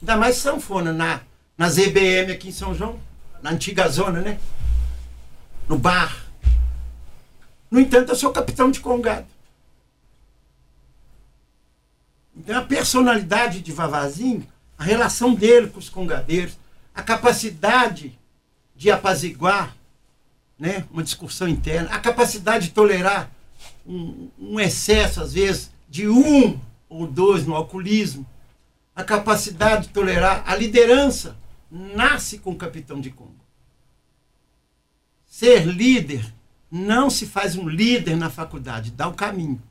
Ainda 0.00 0.16
mais 0.16 0.36
sanfona 0.36 0.92
na, 0.92 1.20
na 1.58 1.68
ZBM 1.68 2.32
aqui 2.32 2.48
em 2.48 2.52
São 2.52 2.74
João, 2.74 2.98
na 3.42 3.50
antiga 3.50 3.88
zona, 3.88 4.20
né? 4.20 4.38
No 5.68 5.78
bar. 5.78 6.26
No 7.70 7.80
entanto, 7.80 8.12
eu 8.12 8.16
sou 8.16 8.32
capitão 8.32 8.70
de 8.70 8.80
congado. 8.80 9.26
Então, 12.36 12.58
a 12.58 12.62
personalidade 12.62 13.60
de 13.60 13.72
Vavazinho, 13.72 14.46
a 14.76 14.84
relação 14.84 15.34
dele 15.34 15.68
com 15.68 15.78
os 15.78 15.88
congadeiros, 15.88 16.58
a 16.94 17.02
capacidade 17.02 18.18
de 18.74 18.90
apaziguar 18.90 19.74
né, 20.58 20.84
uma 20.90 21.02
discussão 21.02 21.48
interna, 21.48 21.90
a 21.90 21.98
capacidade 21.98 22.66
de 22.66 22.72
tolerar 22.72 23.30
um, 23.86 24.28
um 24.38 24.60
excesso, 24.60 25.22
às 25.22 25.32
vezes, 25.32 25.70
de 25.88 26.08
um 26.08 26.60
ou 26.88 27.06
dois 27.06 27.46
no 27.46 27.54
alcoolismo, 27.54 28.26
a 28.94 29.02
capacidade 29.02 29.86
de 29.86 29.92
tolerar 29.92 30.42
a 30.46 30.54
liderança, 30.54 31.36
nasce 31.70 32.38
com 32.38 32.52
o 32.52 32.56
capitão 32.56 33.00
de 33.00 33.10
Congo. 33.10 33.34
Ser 35.26 35.66
líder 35.66 36.32
não 36.70 37.10
se 37.10 37.26
faz 37.26 37.56
um 37.56 37.68
líder 37.68 38.16
na 38.16 38.30
faculdade, 38.30 38.90
dá 38.90 39.08
o 39.08 39.14
caminho. 39.14 39.62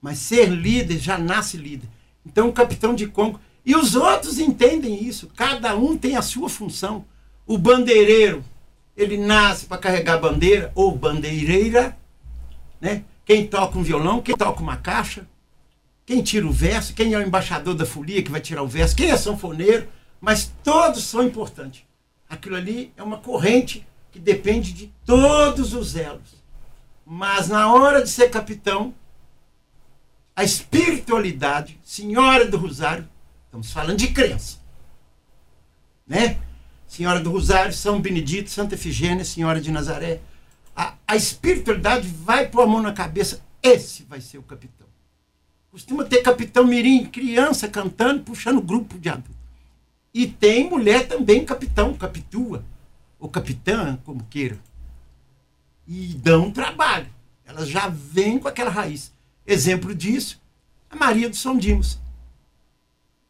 Mas 0.00 0.18
ser 0.18 0.48
líder 0.48 0.98
já 0.98 1.18
nasce 1.18 1.56
líder. 1.56 1.88
Então, 2.24 2.48
o 2.48 2.52
capitão 2.52 2.94
de 2.94 3.06
Congo. 3.06 3.40
E 3.64 3.74
os 3.74 3.94
outros 3.96 4.38
entendem 4.38 5.04
isso. 5.04 5.28
Cada 5.34 5.76
um 5.76 5.96
tem 5.96 6.16
a 6.16 6.22
sua 6.22 6.48
função. 6.48 7.04
O 7.46 7.58
bandeireiro, 7.58 8.44
ele 8.96 9.16
nasce 9.16 9.66
para 9.66 9.78
carregar 9.78 10.18
bandeira, 10.18 10.70
ou 10.74 10.96
bandeireira. 10.96 11.96
Né? 12.80 13.04
Quem 13.24 13.46
toca 13.46 13.78
um 13.78 13.82
violão, 13.82 14.22
quem 14.22 14.36
toca 14.36 14.62
uma 14.62 14.76
caixa, 14.76 15.26
quem 16.04 16.22
tira 16.22 16.46
o 16.46 16.52
verso, 16.52 16.94
quem 16.94 17.12
é 17.12 17.18
o 17.18 17.22
embaixador 17.22 17.74
da 17.74 17.84
folia 17.84 18.22
que 18.22 18.30
vai 18.30 18.40
tirar 18.40 18.62
o 18.62 18.68
verso, 18.68 18.94
quem 18.94 19.10
é 19.10 19.16
sanfoneiro. 19.16 19.88
Mas 20.20 20.52
todos 20.62 21.04
são 21.04 21.22
importantes. 21.22 21.82
Aquilo 22.28 22.56
ali 22.56 22.92
é 22.96 23.02
uma 23.02 23.18
corrente 23.18 23.86
que 24.10 24.18
depende 24.18 24.72
de 24.72 24.92
todos 25.04 25.74
os 25.74 25.94
elos. 25.94 26.42
Mas 27.04 27.48
na 27.48 27.72
hora 27.72 28.02
de 28.02 28.08
ser 28.08 28.30
capitão, 28.30 28.94
a 30.36 30.44
espiritualidade, 30.44 31.80
Senhora 31.82 32.46
do 32.46 32.58
Rosário, 32.58 33.08
estamos 33.46 33.72
falando 33.72 33.96
de 33.96 34.08
crença, 34.08 34.58
né? 36.06 36.38
Senhora 36.86 37.18
do 37.18 37.30
Rosário, 37.30 37.72
São 37.72 38.00
Benedito, 38.00 38.50
Santa 38.50 38.74
Efigênia, 38.74 39.24
Senhora 39.24 39.60
de 39.60 39.70
Nazaré. 39.72 40.20
A, 40.76 40.94
a 41.08 41.16
espiritualidade 41.16 42.06
vai 42.06 42.48
pôr 42.48 42.62
a 42.62 42.66
mão 42.66 42.82
na 42.82 42.92
cabeça, 42.92 43.40
esse 43.62 44.02
vai 44.02 44.20
ser 44.20 44.36
o 44.36 44.42
capitão. 44.42 44.86
Costuma 45.70 46.04
ter 46.04 46.22
capitão 46.22 46.66
mirim, 46.66 47.06
criança 47.06 47.66
cantando, 47.66 48.22
puxando 48.22 48.60
grupo 48.60 48.98
de 48.98 49.08
adulto. 49.08 49.36
E 50.12 50.26
tem 50.26 50.68
mulher 50.68 51.08
também 51.08 51.44
capitão, 51.44 51.94
capitua, 51.94 52.64
ou 53.18 53.28
capitã, 53.28 53.98
como 54.04 54.24
queira. 54.24 54.58
E 55.86 56.14
dão 56.14 56.50
trabalho. 56.50 57.08
Elas 57.44 57.68
já 57.68 57.88
vêm 57.88 58.38
com 58.38 58.48
aquela 58.48 58.70
raiz. 58.70 59.15
Exemplo 59.46 59.94
disso, 59.94 60.40
a 60.90 60.96
Maria 60.96 61.30
do 61.30 61.36
São 61.36 61.56
Dimos. 61.56 61.98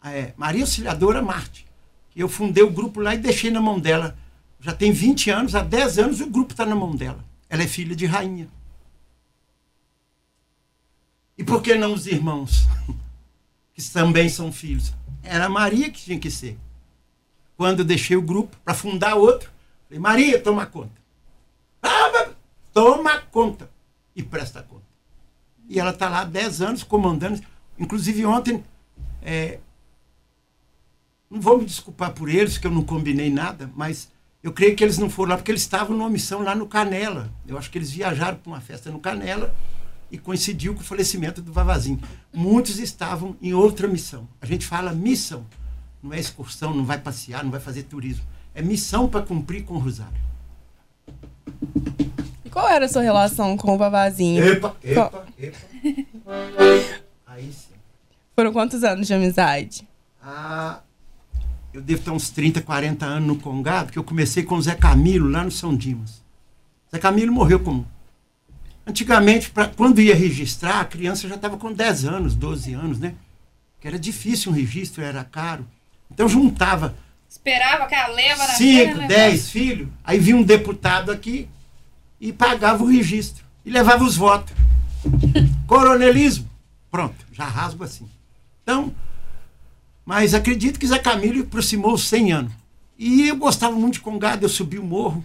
É, 0.03 0.33
Maria 0.37 0.63
Auxiliadora 0.63 1.21
Marte. 1.21 1.67
Eu 2.15 2.29
fundei 2.29 2.63
o 2.63 2.71
grupo 2.71 3.01
lá 3.01 3.15
e 3.15 3.19
deixei 3.19 3.51
na 3.51 3.61
mão 3.61 3.79
dela. 3.79 4.17
Já 4.61 4.73
tem 4.73 4.93
20 4.93 5.31
anos, 5.31 5.55
há 5.55 5.63
10 5.63 5.99
anos 5.99 6.21
o 6.21 6.31
grupo 6.31 6.53
está 6.53 6.65
na 6.65 6.75
mão 6.75 6.95
dela. 6.95 7.23
Ela 7.49 7.63
é 7.63 7.69
filha 7.69 7.95
de 7.95 8.07
rainha. 8.07 8.49
E 11.37 11.45
por 11.45 11.61
que 11.61 11.75
não 11.75 11.93
os 11.93 12.07
irmãos? 12.07 12.67
que 13.75 13.83
também 13.91 14.29
são 14.29 14.51
filhos. 14.51 14.95
Era 15.23 15.49
Maria 15.49 15.91
que 15.91 16.01
tinha 16.01 16.19
que 16.19 16.31
ser. 16.31 16.59
Quando 17.57 17.81
eu 17.81 17.85
deixei 17.85 18.17
o 18.17 18.23
grupo 18.23 18.57
para 18.65 18.75
fundar 18.75 19.17
outro, 19.17 19.51
falei, 19.87 19.99
Maria, 19.99 20.41
toma 20.41 20.65
conta. 20.67 21.01
Ah, 21.83 22.31
toma 22.73 23.19
conta. 23.31 23.69
E 24.15 24.23
presta 24.23 24.63
conta. 24.63 24.86
E 25.69 25.81
ela 25.81 25.91
está 25.91 26.09
lá 26.09 26.21
há 26.21 26.25
10 26.25 26.63
anos 26.63 26.83
comandando. 26.83 27.41
Inclusive 27.79 28.25
ontem, 28.25 28.65
é, 29.23 29.59
não 31.31 31.41
vou 31.41 31.59
me 31.59 31.65
desculpar 31.65 32.13
por 32.13 32.29
eles, 32.29 32.57
que 32.57 32.67
eu 32.67 32.71
não 32.71 32.83
combinei 32.83 33.31
nada, 33.31 33.71
mas 33.75 34.11
eu 34.43 34.53
creio 34.53 34.77
que 34.77 34.85
eles 34.85 34.97
não 34.97 35.11
foram 35.11 35.31
lá 35.31 35.37
porque 35.37 35.51
eles 35.51 35.63
estavam 35.63 35.97
numa 35.97 36.09
missão 36.09 36.43
lá 36.43 36.55
no 36.55 36.67
Canela. 36.67 37.33
Eu 37.47 37.59
acho 37.59 37.71
que 37.71 37.79
eles 37.79 37.91
viajaram 37.91 38.39
para 38.39 38.51
uma 38.51 38.61
festa 38.61 38.91
no 38.91 39.01
Canela 39.01 39.55
e 40.11 40.17
coincidiu 40.17 40.75
com 40.75 40.81
o 40.81 40.85
falecimento 40.85 41.43
do 41.43 41.53
Vavazinho. 41.53 42.01
Muitos 42.33 42.79
estavam 42.79 43.37
em 43.43 43.53
outra 43.53 43.89
missão. 43.89 44.29
A 44.41 44.47
gente 44.47 44.65
fala 44.65 44.93
missão, 44.93 45.45
não 46.03 46.13
é 46.13 46.21
excursão, 46.21 46.73
não 46.73 46.85
vai 46.85 46.99
passear, 46.99 47.43
não 47.43 47.51
vai 47.51 47.61
fazer 47.61 47.83
turismo. 47.85 48.25
É 48.55 48.63
missão 48.63 49.09
para 49.09 49.27
cumprir 49.27 49.65
com 49.65 49.75
o 49.75 49.79
Rosário. 49.79 50.27
Qual 52.57 52.71
era 52.71 52.87
a 52.87 52.89
sua 52.89 53.03
relação 53.03 53.55
com 53.55 53.75
o 53.75 53.77
Vavazinho? 53.77 54.43
Epa, 54.43 54.75
epa, 54.83 55.11
Qual... 55.11 55.27
epa. 55.39 55.59
Aí 57.27 57.53
sim. 57.53 57.75
Foram 58.35 58.51
quantos 58.51 58.83
anos 58.83 59.07
de 59.07 59.13
amizade? 59.13 59.87
Ah, 60.23 60.81
eu 61.75 61.83
devo 61.83 62.01
ter 62.01 62.11
uns 62.11 62.31
30, 62.31 62.63
40 62.63 63.05
anos 63.05 63.29
no 63.29 63.37
Congado, 63.37 63.93
que 63.93 63.99
eu 63.99 64.03
comecei 64.03 64.43
com 64.43 64.55
o 64.55 64.63
Zé 64.63 64.75
Camilo, 64.75 65.29
lá 65.29 65.45
no 65.45 65.51
São 65.51 65.77
Dimas. 65.77 66.25
Zé 66.91 66.99
Camilo 66.99 67.31
morreu 67.31 67.61
com. 67.61 67.85
Antigamente, 68.87 69.51
pra, 69.51 69.69
quando 69.69 70.01
ia 70.01 70.15
registrar, 70.15 70.81
a 70.81 70.87
criança 70.87 71.29
já 71.29 71.35
estava 71.35 71.59
com 71.59 71.71
10 71.71 72.07
anos, 72.07 72.35
12 72.35 72.73
anos, 72.73 72.99
né? 72.99 73.13
Que 73.79 73.87
era 73.87 73.99
difícil 73.99 74.51
um 74.51 74.55
registro, 74.55 75.05
era 75.05 75.23
caro. 75.25 75.67
Então 76.11 76.27
juntava. 76.27 76.97
Esperava 77.29 77.85
aquela 77.85 78.15
leva 78.15 78.47
na 78.47 78.55
5, 78.55 79.09
10 79.09 79.51
filhos. 79.51 79.89
Aí 80.03 80.19
vinha 80.19 80.39
um 80.39 80.43
deputado 80.43 81.13
aqui, 81.13 81.51
e 82.21 82.33
pagava 82.33 82.83
o 82.83 82.87
registro. 82.87 83.45
E 83.65 83.71
levava 83.71 84.05
os 84.05 84.17
votos. 84.17 84.55
Coronelismo. 85.67 86.49
Pronto, 86.91 87.17
já 87.33 87.45
rasgo 87.45 87.85
assim. 87.85 88.09
Então, 88.63 88.95
mas 90.05 90.35
acredito 90.35 90.79
que 90.79 90.87
Zé 90.87 90.99
Camilo 90.99 91.43
aproximou 91.43 91.95
os 91.95 92.05
100 92.09 92.33
anos. 92.33 92.53
E 92.99 93.29
eu 93.29 93.37
gostava 93.37 93.75
muito 93.77 93.95
de 93.95 94.01
Congado, 94.01 94.45
eu 94.45 94.49
subi 94.49 94.79
o 94.79 94.85
morro, 94.85 95.25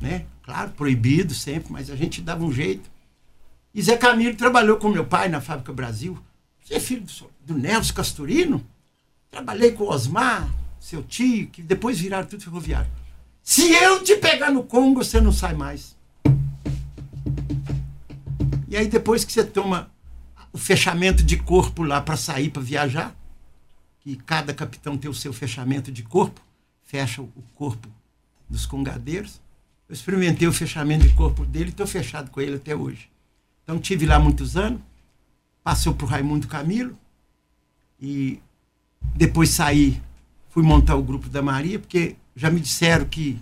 né? 0.00 0.24
Claro, 0.42 0.70
proibido 0.70 1.34
sempre, 1.34 1.72
mas 1.72 1.90
a 1.90 1.96
gente 1.96 2.20
dava 2.20 2.44
um 2.44 2.52
jeito. 2.52 2.90
E 3.74 3.80
Zé 3.80 3.96
Camilo 3.96 4.34
trabalhou 4.34 4.78
com 4.78 4.88
meu 4.88 5.04
pai 5.04 5.28
na 5.28 5.40
Fábrica 5.40 5.72
Brasil. 5.72 6.18
Você 6.64 6.74
é 6.74 6.80
filho 6.80 7.02
do, 7.02 7.54
do 7.54 7.58
Nelson 7.60 7.94
Castorino? 7.94 8.66
Trabalhei 9.30 9.72
com 9.72 9.84
o 9.84 9.90
Osmar, 9.90 10.50
seu 10.80 11.02
tio, 11.02 11.46
que 11.46 11.62
depois 11.62 12.00
viraram 12.00 12.26
tudo 12.26 12.42
ferroviário. 12.42 12.90
Se 13.42 13.72
eu 13.72 14.02
te 14.02 14.16
pegar 14.16 14.50
no 14.50 14.62
Congo, 14.62 15.04
você 15.04 15.20
não 15.20 15.32
sai 15.32 15.54
mais. 15.54 15.96
E 18.68 18.76
aí 18.76 18.88
depois 18.88 19.24
que 19.24 19.32
você 19.32 19.44
toma 19.44 19.90
o 20.52 20.58
fechamento 20.58 21.22
de 21.22 21.36
corpo 21.36 21.82
lá 21.82 22.00
para 22.00 22.16
sair 22.16 22.50
para 22.50 22.62
viajar, 22.62 23.14
que 24.00 24.16
cada 24.16 24.52
capitão 24.52 24.96
tem 24.98 25.10
o 25.10 25.14
seu 25.14 25.32
fechamento 25.32 25.92
de 25.92 26.02
corpo, 26.02 26.40
fecha 26.82 27.22
o 27.22 27.28
corpo 27.54 27.88
dos 28.48 28.66
congadeiros. 28.66 29.40
Eu 29.88 29.94
experimentei 29.94 30.48
o 30.48 30.52
fechamento 30.52 31.06
de 31.06 31.14
corpo 31.14 31.44
dele 31.44 31.66
e 31.66 31.68
estou 31.68 31.86
fechado 31.86 32.30
com 32.30 32.40
ele 32.40 32.56
até 32.56 32.74
hoje. 32.74 33.10
Então 33.62 33.78
tive 33.78 34.06
lá 34.06 34.18
muitos 34.18 34.56
anos, 34.56 34.80
passou 35.62 35.94
para 35.94 36.04
o 36.04 36.08
Raimundo 36.08 36.48
Camilo 36.48 36.98
e 38.00 38.40
depois 39.14 39.50
saí, 39.50 40.02
fui 40.48 40.62
montar 40.62 40.96
o 40.96 41.02
grupo 41.02 41.28
da 41.28 41.42
Maria, 41.42 41.78
porque 41.78 42.16
já 42.34 42.50
me 42.50 42.60
disseram 42.60 43.04
que 43.04 43.40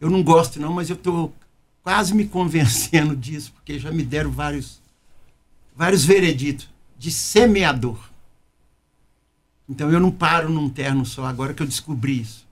eu 0.00 0.10
não 0.10 0.22
gosto 0.22 0.60
não, 0.60 0.72
mas 0.72 0.90
eu 0.90 0.96
estou 0.96 1.32
quase 1.82 2.14
me 2.14 2.26
convencendo 2.26 3.16
disso, 3.16 3.52
porque 3.52 3.78
já 3.78 3.90
me 3.90 4.02
deram 4.02 4.30
vários, 4.30 4.80
vários 5.74 6.04
vereditos 6.04 6.68
de 6.98 7.10
semeador. 7.10 7.98
Então 9.68 9.90
eu 9.90 10.00
não 10.00 10.10
paro 10.10 10.48
num 10.48 10.68
terno 10.68 11.04
só, 11.04 11.24
agora 11.24 11.54
que 11.54 11.62
eu 11.62 11.66
descobri 11.66 12.20
isso. 12.20 12.46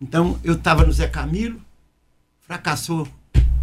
Então 0.00 0.38
eu 0.42 0.54
estava 0.54 0.84
no 0.84 0.92
Zé 0.92 1.06
Camilo, 1.06 1.60
fracassou, 2.40 3.06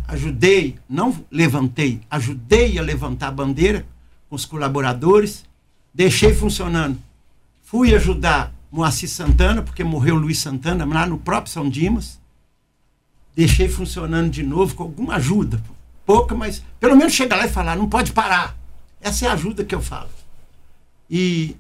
ajudei, 0.08 0.78
não 0.88 1.26
levantei, 1.32 2.02
ajudei 2.10 2.78
a 2.78 2.82
levantar 2.82 3.30
a 3.30 3.32
bandeira 3.32 3.86
com 4.30 4.36
os 4.36 4.46
colaboradores, 4.46 5.46
deixei 5.94 6.34
funcionando. 6.34 6.98
Fui 7.64 7.96
ajudar 7.96 8.54
Moacir 8.72 9.10
Santana, 9.10 9.62
porque 9.62 9.84
morreu 9.84 10.16
Luiz 10.16 10.40
Santana 10.40 10.86
lá 10.86 11.06
no 11.06 11.18
próprio 11.18 11.52
São 11.52 11.70
Dimas 11.70 12.20
deixei 13.36 13.68
funcionando 13.68 14.30
de 14.32 14.42
novo 14.44 14.76
com 14.76 14.84
alguma 14.84 15.16
ajuda. 15.16 15.62
Pouca, 16.06 16.34
mas 16.34 16.64
pelo 16.80 16.96
menos 16.96 17.14
chegar 17.14 17.36
lá 17.36 17.46
e 17.46 17.50
falar, 17.50 17.76
não 17.76 17.90
pode 17.90 18.14
parar. 18.14 18.56
Essa 19.02 19.26
é 19.26 19.30
a 19.30 19.34
ajuda 19.34 19.66
que 19.66 19.76
eu 19.76 19.82
falo. 19.82 20.10
E 21.10 21.56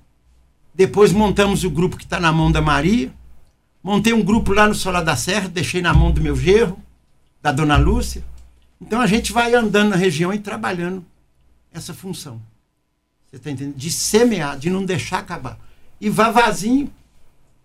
Depois 0.75 1.13
montamos 1.13 1.63
o 1.63 1.69
grupo 1.69 1.95
que 1.95 2.03
está 2.03 2.19
na 2.19 2.33
mão 2.33 2.51
da 2.51 2.61
Maria. 2.61 3.09
Montei 3.81 4.11
um 4.11 4.21
grupo 4.21 4.51
lá 4.51 4.67
no 4.67 4.75
Solar 4.75 5.03
da 5.03 5.15
Serra, 5.15 5.47
deixei 5.47 5.81
na 5.81 5.93
mão 5.93 6.11
do 6.11 6.19
meu 6.19 6.35
gerro, 6.35 6.77
da 7.41 7.51
dona 7.51 7.77
Lúcia. 7.77 8.21
Então 8.81 8.99
a 8.99 9.07
gente 9.07 9.31
vai 9.31 9.53
andando 9.55 9.91
na 9.91 9.95
região 9.95 10.33
e 10.33 10.39
trabalhando 10.39 11.05
essa 11.73 11.93
função. 11.93 12.41
Você 13.29 13.37
está 13.37 13.49
entendendo? 13.49 13.77
De 13.77 13.89
semear, 13.89 14.57
de 14.57 14.69
não 14.69 14.83
deixar 14.83 15.19
acabar. 15.19 15.57
E 16.01 16.09
Vavazinho, 16.09 16.91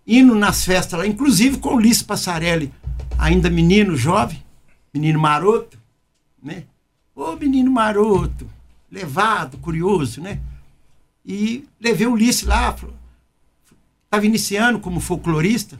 indo 0.07 0.33
nas 0.33 0.63
festas 0.63 0.97
lá, 0.97 1.05
inclusive 1.05 1.57
com 1.57 1.69
o 1.69 1.75
Ulisses 1.75 2.03
Passarelli, 2.03 2.71
ainda 3.21 3.51
menino, 3.51 3.95
jovem, 3.95 4.43
menino 4.91 5.19
maroto, 5.19 5.77
né? 6.41 6.63
Ô 7.15 7.35
menino 7.35 7.69
maroto, 7.69 8.49
levado, 8.91 9.59
curioso, 9.59 10.19
né? 10.19 10.41
E 11.23 11.63
levei 11.79 12.07
o 12.07 12.13
Ulisses 12.13 12.47
lá, 12.47 12.75
estava 14.05 14.25
iniciando 14.25 14.79
como 14.79 14.99
folclorista, 14.99 15.79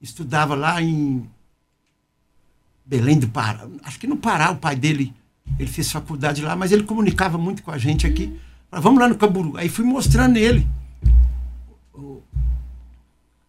estudava 0.00 0.54
lá 0.54 0.80
em 0.80 1.28
Belém 2.86 3.18
do 3.18 3.28
Pará, 3.28 3.66
acho 3.82 3.98
que 3.98 4.06
no 4.06 4.16
Pará, 4.16 4.52
o 4.52 4.56
pai 4.56 4.76
dele, 4.76 5.12
ele 5.58 5.68
fez 5.68 5.90
faculdade 5.90 6.40
lá, 6.40 6.54
mas 6.54 6.70
ele 6.70 6.84
comunicava 6.84 7.36
muito 7.36 7.64
com 7.64 7.72
a 7.72 7.78
gente 7.78 8.06
aqui. 8.06 8.38
Falei, 8.70 8.82
vamos 8.82 9.00
lá 9.00 9.08
no 9.08 9.16
Camburu. 9.16 9.56
Aí 9.56 9.68
fui 9.68 9.84
mostrando 9.84 10.36
ele 10.36 10.66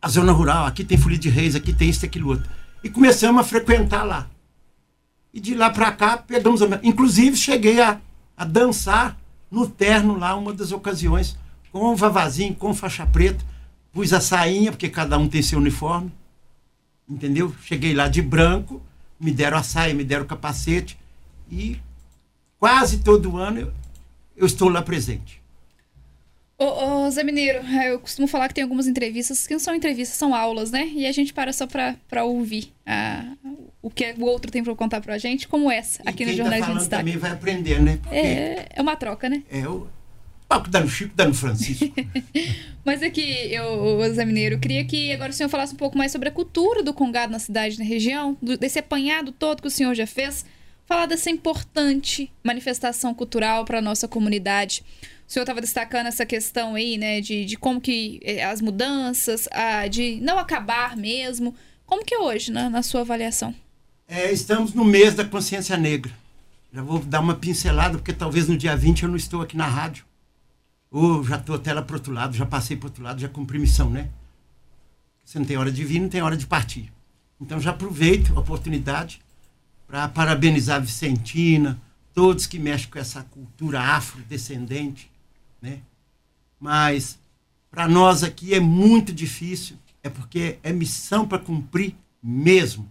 a 0.02 0.10
zona 0.10 0.32
rural, 0.32 0.66
aqui 0.66 0.84
tem 0.84 0.98
folia 0.98 1.18
de 1.18 1.30
reis, 1.30 1.56
aqui 1.56 1.72
tem 1.74 1.90
isso 1.90 2.06
aquilo 2.06 2.30
outro. 2.30 2.50
E 2.86 2.90
começamos 2.90 3.42
a 3.42 3.44
frequentar 3.44 4.04
lá. 4.04 4.30
E 5.34 5.40
de 5.40 5.56
lá 5.56 5.72
para 5.72 5.92
cá, 5.92 6.18
pegamos 6.18 6.62
a... 6.62 6.68
Inclusive, 6.84 7.36
cheguei 7.36 7.82
a, 7.82 8.00
a 8.38 8.46
dançar 8.46 9.18
no 9.50 9.68
terno 9.68 10.20
lá, 10.20 10.36
uma 10.36 10.54
das 10.54 10.72
ocasiões, 10.72 11.36
com 11.72 11.80
o 11.92 11.96
vavazinho, 11.96 12.54
com 12.54 12.76
faixa 12.76 13.04
preta. 13.04 13.44
Pus 13.92 14.14
a 14.14 14.22
sainha, 14.22 14.72
porque 14.72 14.88
cada 14.88 15.18
um 15.18 15.28
tem 15.28 15.42
seu 15.42 15.58
uniforme. 15.58 16.12
Entendeu? 17.10 17.56
Cheguei 17.64 17.92
lá 17.96 18.08
de 18.08 18.22
branco, 18.22 18.80
me 19.20 19.32
deram 19.32 19.58
a 19.58 19.64
saia, 19.64 19.96
me 19.96 20.04
deram 20.04 20.24
o 20.24 20.28
capacete. 20.28 20.96
E 21.50 21.80
quase 22.60 23.00
todo 23.00 23.36
ano 23.36 23.62
eu, 23.62 23.74
eu 24.38 24.46
estou 24.46 24.70
lá 24.70 24.84
presente. 24.84 25.42
Ô, 26.58 26.66
ô, 27.06 27.12
Zé 27.12 27.22
Mineiro, 27.24 27.60
eu 27.86 28.00
costumo 28.00 28.28
falar 28.28 28.48
que 28.48 28.54
tem 28.54 28.64
algumas 28.64 28.88
entrevistas 28.88 29.46
que 29.46 29.54
não 29.54 29.60
são 29.60 29.76
entrevistas, 29.76 30.18
são 30.18 30.34
aulas, 30.34 30.72
né? 30.72 30.88
E 30.96 31.06
a 31.06 31.12
gente 31.12 31.34
para 31.34 31.52
só 31.52 31.68
pra, 31.68 31.96
pra 32.08 32.24
ouvir 32.24 32.72
ah, 32.86 33.26
o 33.82 33.90
que 33.90 34.14
o 34.18 34.24
outro 34.24 34.50
tem 34.50 34.64
pra 34.64 34.74
contar 34.74 35.02
pra 35.02 35.18
gente, 35.18 35.50
como 35.50 35.70
essa, 35.70 36.02
E 36.06 36.08
aqui 36.10 36.20
quem 36.20 36.28
no 36.28 36.32
tá 36.32 36.38
Jornalismo 36.38 36.66
falando 36.68 36.78
em 36.78 36.84
Destaque. 36.84 37.04
também 37.04 37.18
vai 37.20 37.32
aprender, 37.32 37.82
né? 37.82 38.00
Porque 38.02 38.16
É, 38.16 38.68
é 38.74 38.82
uma 38.82 38.96
troca, 38.96 39.28
né? 39.28 39.44
é 39.52 39.68
o 39.68 39.86
papo 40.48 40.70
dá 40.70 40.80
no 40.80 40.88
Chico, 40.88 41.12
dá 41.14 41.28
no 41.28 41.34
Francisco. 41.34 41.94
Mas 42.86 43.04
aqui, 43.04 43.22
eu, 43.52 43.66
ô, 43.98 44.10
Zé 44.14 44.24
Mineiro, 44.24 44.56
eu 44.56 44.60
queria 44.60 44.86
que 44.86 45.12
agora 45.12 45.32
o 45.32 45.34
senhor 45.34 45.50
falasse 45.50 45.74
um 45.74 45.78
pouco 45.78 45.98
mais 45.98 46.12
sobre 46.14 46.30
a 46.30 46.32
cultura 46.32 46.82
do 46.82 46.94
Congado 46.94 47.32
na 47.32 47.40
cidade, 47.40 47.78
na 47.80 47.84
região, 47.84 48.38
do- 48.42 48.58
desse 48.58 48.80
apanhado 48.80 49.34
todo 49.34 49.62
que 49.62 49.68
o 49.68 49.72
senhor 49.72 49.94
já 49.94 50.08
fez, 50.08 50.46
falar 50.86 51.06
dessa 51.08 51.30
importante 51.30 52.32
manifestação 52.44 53.14
cultural 53.14 53.66
para 53.66 53.80
a 53.80 53.82
nossa 53.82 54.08
comunidade. 54.08 54.84
O 55.28 55.32
senhor 55.32 55.44
estava 55.44 55.60
destacando 55.60 56.06
essa 56.08 56.26
questão 56.26 56.76
aí, 56.76 56.98
né, 56.98 57.20
de, 57.20 57.46
de 57.46 57.58
como 57.58 57.82
que 57.82 58.20
eh, 58.24 58.44
as 58.44 58.62
mudanças, 58.62 59.48
a, 59.52 59.88
de 59.88 60.20
não 60.22 60.38
acabar 60.38 60.96
mesmo. 60.96 61.56
Como 61.86 62.06
que 62.06 62.14
é 62.14 62.20
hoje, 62.20 62.52
na, 62.52 62.70
na 62.70 62.84
sua 62.84 63.02
avaliação? 63.02 63.54
É, 64.08 64.32
estamos 64.32 64.74
no 64.74 64.86
mês 64.86 65.16
da 65.16 65.26
consciência 65.26 65.76
negra. 65.76 66.12
Já 66.72 66.84
vou 66.84 67.00
dar 67.00 67.22
uma 67.22 67.34
pincelada, 67.36 67.98
porque 67.98 68.14
talvez 68.14 68.48
no 68.48 68.56
dia 68.56 68.76
20 68.76 69.04
eu 69.04 69.10
não 69.10 69.16
estou 69.16 69.42
aqui 69.42 69.58
na 69.58 69.66
rádio. 69.66 70.06
Ou 70.92 71.24
já 71.24 71.38
estou 71.38 71.56
até 71.56 71.74
lá 71.74 71.82
para 71.82 71.96
outro 71.96 72.14
lado, 72.14 72.36
já 72.36 72.46
passei 72.46 72.78
para 72.78 72.88
outro 72.88 73.04
lado, 73.04 73.20
já 73.20 73.28
cumpri 73.28 73.58
missão, 73.58 73.90
né? 73.90 74.10
Você 75.24 75.40
não 75.40 75.46
tem 75.46 75.58
hora 75.58 75.72
de 75.72 75.84
vir, 75.84 76.00
não 76.00 76.10
tem 76.10 76.22
hora 76.22 76.38
de 76.38 76.46
partir. 76.46 76.92
Então 77.42 77.60
já 77.60 77.72
aproveito 77.72 78.32
a 78.36 78.40
oportunidade 78.40 79.20
para 79.88 80.08
parabenizar 80.08 80.78
a 80.78 80.80
Vicentina, 80.80 81.80
todos 82.14 82.48
que 82.48 82.58
mexem 82.58 82.90
com 82.90 83.00
essa 83.00 83.24
cultura 83.24 83.80
afrodescendente, 83.82 85.12
né? 85.62 85.80
Mas 86.60 87.20
para 87.70 87.88
nós 87.88 88.24
aqui 88.24 88.54
é 88.54 88.60
muito 88.60 89.12
difícil, 89.14 89.78
é 90.02 90.10
porque 90.10 90.58
é 90.64 90.72
missão 90.72 91.28
para 91.28 91.40
cumprir 91.40 91.96
mesmo. 92.24 92.90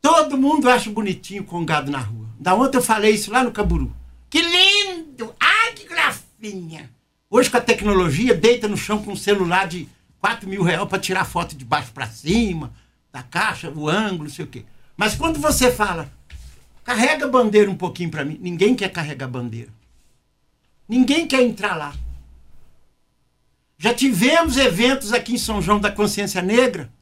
Todo 0.00 0.38
mundo 0.38 0.70
acha 0.70 0.90
bonitinho 0.90 1.44
com 1.44 1.64
gado 1.64 1.90
na 1.90 1.98
rua. 1.98 2.26
Da 2.38 2.54
ontem 2.54 2.78
eu 2.78 2.82
falei 2.82 3.14
isso 3.14 3.30
lá 3.30 3.44
no 3.44 3.52
Caburu. 3.52 3.94
Que 4.30 4.40
lindo! 4.40 5.34
Ai, 5.38 5.72
que 5.72 5.86
grafinha! 5.86 6.90
Hoje 7.28 7.50
com 7.50 7.58
a 7.58 7.60
tecnologia, 7.60 8.34
deita 8.34 8.66
no 8.66 8.76
chão 8.76 9.02
com 9.02 9.12
um 9.12 9.16
celular 9.16 9.68
de 9.68 9.88
4 10.20 10.48
mil 10.48 10.62
reais 10.62 10.88
para 10.88 10.98
tirar 10.98 11.24
foto 11.24 11.54
de 11.54 11.64
baixo 11.64 11.92
para 11.92 12.06
cima, 12.08 12.72
da 13.12 13.22
caixa, 13.22 13.70
o 13.70 13.88
ângulo, 13.88 14.24
não 14.24 14.30
sei 14.30 14.44
o 14.44 14.48
quê. 14.48 14.64
Mas 14.96 15.14
quando 15.14 15.38
você 15.40 15.72
fala, 15.72 16.10
carrega 16.84 17.26
a 17.26 17.28
bandeira 17.28 17.70
um 17.70 17.76
pouquinho 17.76 18.10
para 18.10 18.24
mim, 18.24 18.38
ninguém 18.40 18.74
quer 18.74 18.90
carregar 18.90 19.26
a 19.26 19.30
bandeira. 19.30 19.70
Ninguém 20.88 21.26
quer 21.26 21.42
entrar 21.42 21.76
lá. 21.76 21.94
Já 23.78 23.94
tivemos 23.94 24.56
eventos 24.56 25.12
aqui 25.12 25.34
em 25.34 25.38
São 25.38 25.62
João 25.62 25.80
da 25.80 25.90
Consciência 25.90 26.42
Negra 26.42 26.92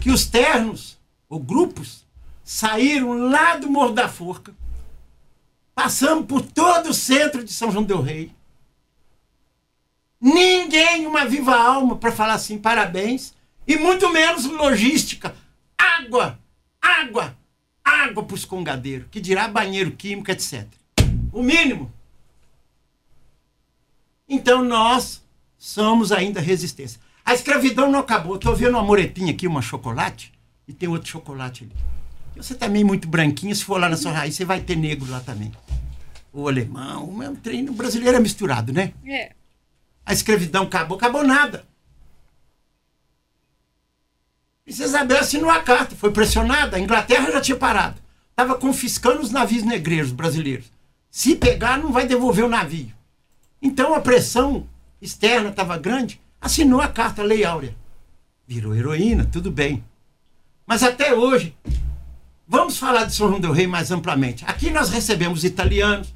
que 0.00 0.10
os 0.10 0.26
ternos, 0.26 0.98
ou 1.28 1.38
grupos, 1.38 2.04
saíram 2.44 3.12
lá 3.12 3.56
do 3.56 3.70
Morro 3.70 3.92
da 3.92 4.08
Forca, 4.08 4.54
passamos 5.74 6.26
por 6.26 6.42
todo 6.42 6.90
o 6.90 6.94
centro 6.94 7.44
de 7.44 7.52
São 7.52 7.70
João 7.70 7.84
del 7.84 8.02
Rei. 8.02 8.34
Ninguém, 10.20 11.06
uma 11.06 11.24
viva 11.24 11.54
alma, 11.54 11.96
para 11.96 12.12
falar 12.12 12.34
assim, 12.34 12.58
parabéns, 12.58 13.34
e 13.66 13.76
muito 13.76 14.10
menos 14.12 14.44
logística. 14.44 15.34
Água, 15.78 16.38
água, 16.80 17.36
água 17.84 18.22
para 18.24 18.34
os 18.34 18.44
congadeiros, 18.44 19.06
que 19.10 19.20
dirá 19.20 19.48
banheiro 19.48 19.92
químico, 19.92 20.30
etc. 20.30 20.66
O 21.32 21.42
mínimo. 21.42 21.92
Então 24.28 24.64
nós 24.64 25.22
somos 25.58 26.10
ainda 26.12 26.40
resistência. 26.40 27.00
A 27.24 27.34
escravidão 27.34 27.90
não 27.90 28.00
acabou. 28.00 28.36
Estou 28.36 28.54
vendo 28.54 28.72
uma 28.72 28.82
moretinha 28.82 29.32
aqui, 29.32 29.46
uma 29.46 29.62
chocolate, 29.62 30.32
e 30.66 30.72
tem 30.72 30.88
outro 30.88 31.08
chocolate 31.08 31.64
ali. 31.64 31.72
Você 32.36 32.54
também 32.54 32.82
muito 32.82 33.06
branquinha, 33.06 33.54
se 33.54 33.64
for 33.64 33.78
lá 33.78 33.88
na 33.88 33.96
sua 33.96 34.12
raiz, 34.12 34.34
você 34.34 34.44
vai 34.44 34.60
ter 34.60 34.76
negro 34.76 35.10
lá 35.10 35.20
também. 35.20 35.52
O 36.32 36.48
alemão, 36.48 37.04
o 37.04 37.16
mesmo 37.16 37.36
treino. 37.36 37.72
Brasileiro 37.72 38.16
é 38.16 38.20
misturado, 38.20 38.72
né? 38.72 38.92
É. 39.06 39.32
A 40.04 40.12
escravidão 40.12 40.64
acabou, 40.64 40.96
acabou 40.96 41.22
nada. 41.22 41.64
Princesa 44.72 44.88
Isabel 44.88 45.18
assinou 45.18 45.50
a 45.50 45.60
carta, 45.60 45.94
foi 45.94 46.10
pressionada, 46.12 46.78
a 46.78 46.80
Inglaterra 46.80 47.30
já 47.30 47.42
tinha 47.42 47.58
parado. 47.58 48.00
Estava 48.30 48.54
confiscando 48.54 49.20
os 49.20 49.30
navios 49.30 49.64
negreiros 49.64 50.10
brasileiros. 50.10 50.72
Se 51.10 51.36
pegar, 51.36 51.76
não 51.76 51.92
vai 51.92 52.06
devolver 52.06 52.42
o 52.42 52.48
navio. 52.48 52.90
Então 53.60 53.94
a 53.94 54.00
pressão 54.00 54.66
externa 54.98 55.50
estava 55.50 55.76
grande, 55.76 56.18
assinou 56.40 56.80
a 56.80 56.88
carta 56.88 57.22
Lei 57.22 57.44
Áurea. 57.44 57.76
Virou 58.46 58.74
heroína, 58.74 59.28
tudo 59.30 59.50
bem. 59.50 59.84
Mas 60.66 60.82
até 60.82 61.14
hoje, 61.14 61.54
vamos 62.48 62.78
falar 62.78 63.04
de 63.04 63.14
São 63.14 63.28
João 63.28 63.40
del 63.40 63.52
Rei 63.52 63.66
mais 63.66 63.90
amplamente. 63.90 64.42
Aqui 64.46 64.70
nós 64.70 64.88
recebemos 64.88 65.40
os 65.40 65.44
italianos, 65.44 66.14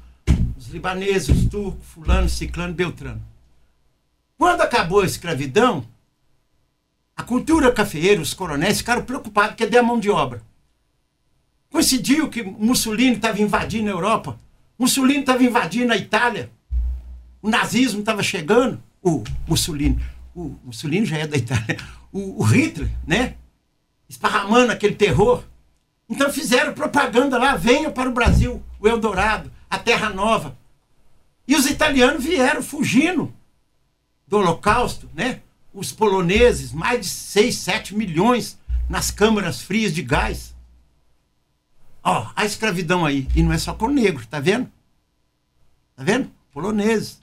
os 0.57 0.69
libaneses, 0.69 1.29
os 1.29 1.45
turcos, 1.45 1.85
fulano, 1.85 2.27
ciclano, 2.27 2.73
beltrano. 2.73 3.21
Quando 4.35 4.61
acabou 4.61 5.01
a 5.01 5.05
escravidão, 5.05 5.85
a 7.17 7.23
cultura 7.23 7.71
cafeeira, 7.71 8.21
os 8.21 8.35
coronéis 8.35 8.77
ficaram 8.77 9.03
preocupados 9.03 9.51
porque 9.51 9.65
deu 9.65 9.81
a 9.81 9.83
mão 9.83 9.99
de 9.99 10.09
obra. 10.09 10.43
Coincidiu 11.71 12.29
que 12.29 12.43
Mussolini 12.43 13.15
estava 13.15 13.41
invadindo 13.41 13.89
a 13.89 13.91
Europa, 13.91 14.39
Mussolini 14.77 15.21
estava 15.21 15.43
invadindo 15.43 15.91
a 15.91 15.97
Itália, 15.97 16.51
o 17.41 17.49
nazismo 17.49 18.01
estava 18.01 18.21
chegando, 18.21 18.81
o 19.01 19.23
Mussolini, 19.47 19.99
o 20.35 20.55
Mussolini 20.63 21.07
já 21.07 21.17
é 21.17 21.25
da 21.25 21.35
Itália, 21.35 21.77
o, 22.13 22.41
o 22.41 22.43
Hitler, 22.43 22.89
né? 23.05 23.35
Esparramando 24.07 24.71
aquele 24.71 24.95
terror. 24.95 25.43
Então 26.07 26.31
fizeram 26.31 26.73
propaganda 26.73 27.37
lá, 27.37 27.55
venham 27.55 27.91
para 27.91 28.09
o 28.09 28.13
Brasil, 28.13 28.63
o 28.79 28.87
Eldorado, 28.87 29.51
a 29.69 29.77
Terra 29.77 30.09
Nova. 30.09 30.57
E 31.47 31.55
os 31.55 31.65
italianos 31.65 32.23
vieram 32.23 32.61
fugindo 32.61 33.33
do 34.27 34.37
Holocausto, 34.37 35.09
né? 35.13 35.41
Os 35.77 35.91
poloneses, 35.91 36.73
mais 36.73 37.01
de 37.01 37.07
6, 37.07 37.55
7 37.55 37.95
milhões 37.95 38.57
nas 38.89 39.11
câmaras 39.11 39.61
frias 39.61 39.93
de 39.93 40.01
gás. 40.01 40.55
Ó, 42.03 42.31
a 42.35 42.45
escravidão 42.45 43.05
aí. 43.05 43.27
E 43.35 43.43
não 43.43 43.53
é 43.53 43.59
só 43.59 43.75
com 43.75 43.87
negro, 43.87 44.25
tá 44.25 44.39
vendo? 44.39 44.71
Tá 45.95 46.03
vendo? 46.03 46.31
Poloneses. 46.51 47.21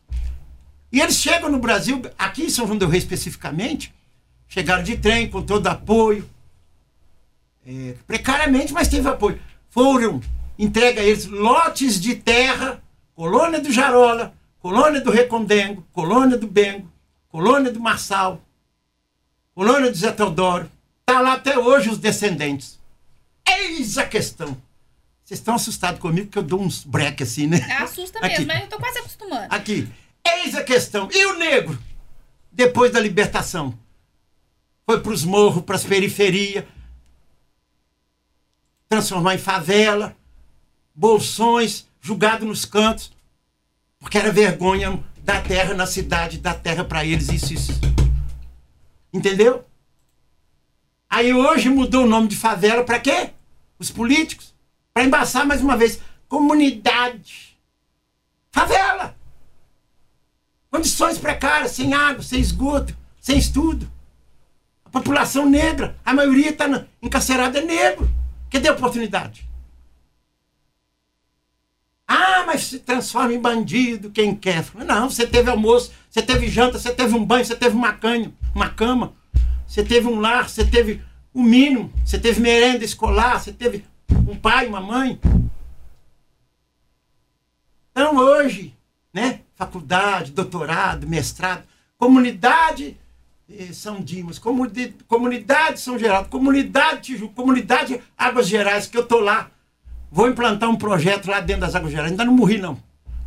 E 0.92 1.00
eles 1.00 1.16
chegam 1.16 1.50
no 1.50 1.58
Brasil, 1.58 2.00
aqui 2.16 2.44
em 2.44 2.48
São 2.48 2.64
João 2.64 2.78
del 2.78 2.88
Rei 2.88 3.00
especificamente, 3.00 3.92
chegaram 4.46 4.84
de 4.84 4.96
trem 4.98 5.28
com 5.28 5.42
todo 5.42 5.66
apoio. 5.66 6.24
É, 7.66 7.96
precariamente, 8.06 8.72
mas 8.72 8.86
teve 8.86 9.08
apoio. 9.08 9.40
Foram 9.68 10.20
entregue 10.56 11.00
a 11.00 11.02
eles 11.02 11.26
lotes 11.26 12.00
de 12.00 12.14
terra, 12.14 12.80
colônia 13.16 13.60
do 13.60 13.72
Jarola, 13.72 14.32
colônia 14.60 15.00
do 15.00 15.10
Recondengo, 15.10 15.84
colônia 15.92 16.38
do 16.38 16.46
Bengo, 16.46 16.88
colônia 17.26 17.72
do 17.72 17.80
Marçal, 17.80 18.40
colônia 19.54 19.90
do 19.90 19.96
Zé 19.96 20.10
Teodoro. 20.12 20.70
Tá 21.06 21.20
lá 21.20 21.34
até 21.34 21.58
hoje 21.58 21.90
os 21.90 21.98
descendentes. 21.98 22.78
Eis 23.46 23.98
a 23.98 24.06
questão. 24.06 24.56
Vocês 25.24 25.40
estão 25.40 25.54
assustados 25.54 26.00
comigo 26.00 26.30
que 26.30 26.38
eu 26.38 26.42
dou 26.42 26.60
uns 26.60 26.84
break 26.84 27.22
assim, 27.22 27.46
né? 27.46 27.58
Assusta 27.80 28.18
Aqui. 28.18 28.28
mesmo, 28.28 28.46
mas 28.46 28.62
eu 28.62 28.68
tô 28.68 28.78
quase 28.78 28.98
acostumando. 28.98 29.46
Aqui. 29.48 29.88
Eis 30.26 30.54
a 30.54 30.62
questão. 30.62 31.08
E 31.12 31.26
o 31.26 31.38
negro? 31.38 31.78
Depois 32.52 32.92
da 32.92 33.00
libertação? 33.00 33.78
Foi 34.86 35.00
para 35.00 35.12
os 35.12 35.24
morros, 35.24 35.64
para 35.64 35.76
as 35.76 35.84
periferias, 35.84 36.64
transformar 38.88 39.34
em 39.34 39.38
favela, 39.38 40.14
bolsões, 40.94 41.86
julgado 42.02 42.44
nos 42.44 42.66
cantos, 42.66 43.10
porque 43.98 44.18
era 44.18 44.30
vergonha 44.30 45.02
da 45.22 45.40
terra 45.40 45.72
na 45.72 45.86
cidade, 45.86 46.36
da 46.36 46.52
terra 46.52 46.84
para 46.84 47.02
eles, 47.02 47.30
isso, 47.30 47.54
isso. 47.54 47.93
Entendeu? 49.14 49.64
Aí 51.08 51.32
hoje 51.32 51.68
mudou 51.68 52.02
o 52.02 52.08
nome 52.08 52.26
de 52.26 52.34
favela 52.34 52.82
para 52.82 52.98
quê? 52.98 53.30
Os 53.78 53.88
políticos. 53.88 54.52
Para 54.92 55.04
embaçar 55.04 55.46
mais 55.46 55.62
uma 55.62 55.76
vez. 55.76 56.00
Comunidade. 56.28 57.56
Favela. 58.50 59.16
Condições 60.68 61.16
precárias, 61.16 61.70
sem 61.70 61.94
água, 61.94 62.24
sem 62.24 62.40
esgoto, 62.40 62.96
sem 63.20 63.38
estudo. 63.38 63.88
A 64.84 64.90
população 64.90 65.48
negra, 65.48 65.96
a 66.04 66.12
maioria 66.12 66.50
está 66.50 66.66
encarcerada 67.00 67.60
é 67.60 67.64
negro. 67.64 68.10
Cadê 68.50 68.68
a 68.68 68.72
oportunidade? 68.72 69.48
Ah, 72.06 72.42
mas 72.44 72.64
se 72.64 72.80
transforma 72.80 73.32
em 73.32 73.40
bandido 73.40 74.10
quem 74.10 74.34
quer. 74.34 74.64
Não, 74.74 75.08
você 75.08 75.24
teve 75.24 75.48
almoço, 75.48 75.92
você 76.10 76.20
teve 76.20 76.48
janta, 76.48 76.78
você 76.80 76.92
teve 76.92 77.14
um 77.14 77.24
banho, 77.24 77.44
você 77.44 77.54
teve 77.54 77.76
uma, 77.76 77.92
canho, 77.92 78.36
uma 78.54 78.68
cama, 78.70 79.12
você 79.66 79.82
teve 79.82 80.06
um 80.06 80.20
lar, 80.20 80.48
você 80.48 80.64
teve 80.64 81.02
o 81.32 81.42
mínimo, 81.42 81.92
você 82.04 82.18
teve 82.18 82.40
merenda 82.40 82.84
escolar, 82.84 83.40
você 83.40 83.52
teve 83.52 83.84
um 84.28 84.36
pai, 84.36 84.66
uma 84.66 84.80
mãe. 84.80 85.18
Então 87.90 88.16
hoje, 88.16 88.74
né? 89.12 89.40
Faculdade, 89.54 90.32
doutorado, 90.32 91.06
mestrado, 91.06 91.62
comunidade 91.96 92.96
eh, 93.48 93.72
São 93.72 94.00
Dimas, 94.00 94.38
comuni- 94.38 94.94
comunidade 95.06 95.80
São 95.80 95.98
Geraldo, 95.98 96.28
comunidade 96.28 97.02
Tijuca, 97.02 97.34
comunidade 97.34 98.00
Águas 98.18 98.48
Gerais, 98.48 98.86
que 98.86 98.98
eu 98.98 99.06
tô 99.06 99.20
lá. 99.20 99.50
Vou 100.10 100.28
implantar 100.28 100.68
um 100.70 100.76
projeto 100.76 101.28
lá 101.28 101.40
dentro 101.40 101.62
das 101.62 101.74
Águas 101.74 101.92
Gerais. 101.92 102.10
Ainda 102.10 102.24
não 102.24 102.32
morri, 102.34 102.58
não. 102.58 102.78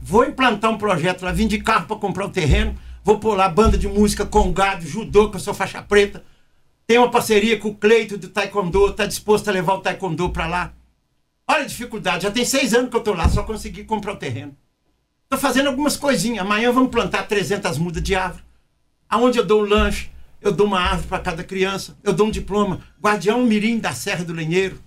Vou 0.01 0.25
implantar 0.25 0.71
um 0.71 0.77
projeto 0.77 1.23
lá, 1.23 1.31
vim 1.31 1.47
de 1.47 1.59
carro 1.59 1.85
para 1.85 1.97
comprar 1.97 2.25
o 2.25 2.29
terreno. 2.29 2.77
Vou 3.07 3.17
pôr 3.17 3.37
lá 3.37 3.47
banda 3.47 3.77
de 3.77 3.87
música, 3.87 4.25
congado, 4.25 4.85
judô, 4.85 5.29
que 5.29 5.37
eu 5.37 5.39
sou 5.39 5.53
faixa 5.53 5.81
preta. 5.81 6.25
Tem 6.85 6.97
uma 6.97 7.09
parceria 7.09 7.57
com 7.57 7.69
o 7.69 7.73
Cleito 7.73 8.17
do 8.17 8.27
Taekwondo, 8.27 8.91
tá 8.91 9.05
disposto 9.05 9.47
a 9.47 9.53
levar 9.53 9.75
o 9.75 9.79
Taekwondo 9.79 10.29
para 10.29 10.45
lá. 10.45 10.73
Olha 11.47 11.61
a 11.61 11.65
dificuldade, 11.65 12.23
já 12.23 12.31
tem 12.31 12.43
seis 12.43 12.73
anos 12.73 12.89
que 12.89 12.97
eu 12.97 12.99
tô 12.99 13.13
lá, 13.13 13.29
só 13.29 13.43
consegui 13.43 13.85
comprar 13.85 14.11
o 14.11 14.17
terreno. 14.17 14.57
Tô 15.29 15.37
fazendo 15.37 15.67
algumas 15.67 15.95
coisinhas. 15.95 16.45
Amanhã 16.45 16.69
vamos 16.69 16.91
plantar 16.91 17.23
300 17.23 17.77
mudas 17.77 18.03
de 18.03 18.13
árvore. 18.13 18.43
Aonde 19.07 19.39
eu 19.39 19.45
dou 19.45 19.61
um 19.61 19.65
lanche, 19.65 20.11
eu 20.41 20.51
dou 20.51 20.67
uma 20.67 20.81
árvore 20.81 21.07
para 21.07 21.19
cada 21.19 21.45
criança, 21.45 21.97
eu 22.03 22.11
dou 22.11 22.27
um 22.27 22.31
diploma. 22.31 22.81
Guardião 23.01 23.41
Mirim 23.45 23.79
da 23.79 23.93
Serra 23.93 24.25
do 24.25 24.33
Lenheiro. 24.33 24.83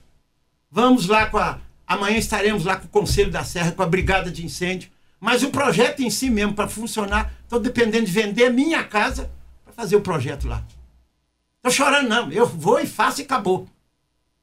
Vamos 0.71 1.07
lá 1.07 1.25
com 1.25 1.39
a. 1.39 1.59
Amanhã 1.87 2.19
estaremos 2.19 2.67
lá 2.67 2.77
com 2.77 2.85
o 2.85 2.91
Conselho 2.91 3.31
da 3.31 3.45
Serra, 3.45 3.73
com 3.73 3.83
a 3.83 3.87
Brigada 3.87 4.31
de 4.31 4.45
Incêndio. 4.45 4.91
Mas 5.19 5.43
o 5.43 5.49
projeto 5.49 6.01
em 6.01 6.11
si 6.11 6.29
mesmo, 6.29 6.53
para 6.53 6.69
funcionar, 6.69 7.40
estou 7.51 7.59
dependendo 7.59 8.07
de 8.07 8.13
vender 8.13 8.49
minha 8.53 8.85
casa 8.85 9.29
para 9.65 9.75
fazer 9.75 9.97
o 9.97 10.01
projeto 10.01 10.47
lá. 10.47 10.65
Tô 11.61 11.69
chorando, 11.69 12.09
não. 12.09 12.31
Eu 12.31 12.47
vou 12.47 12.79
e 12.79 12.87
faço 12.87 13.21
e 13.21 13.25
acabou. 13.25 13.69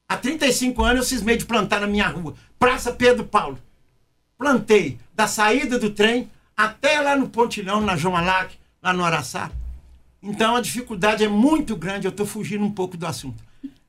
Há 0.06 0.14
35 0.18 0.84
anos 0.84 0.98
eu 0.98 1.08
cismei 1.08 1.38
de 1.38 1.46
plantar 1.46 1.80
na 1.80 1.86
minha 1.86 2.06
rua. 2.06 2.34
Praça 2.58 2.92
Pedro 2.92 3.24
Paulo. 3.24 3.58
Plantei 4.36 4.98
da 5.14 5.26
saída 5.26 5.78
do 5.78 5.88
trem 5.88 6.30
até 6.54 7.00
lá 7.00 7.16
no 7.16 7.30
Pontilhão, 7.30 7.80
na 7.80 7.96
João 7.96 8.14
Alac, 8.14 8.54
lá 8.82 8.92
no 8.92 9.02
Araçá. 9.02 9.50
Então 10.22 10.54
a 10.54 10.60
dificuldade 10.60 11.24
é 11.24 11.28
muito 11.28 11.74
grande. 11.76 12.06
Eu 12.06 12.10
estou 12.10 12.26
fugindo 12.26 12.62
um 12.62 12.70
pouco 12.70 12.98
do 12.98 13.06
assunto. 13.06 13.42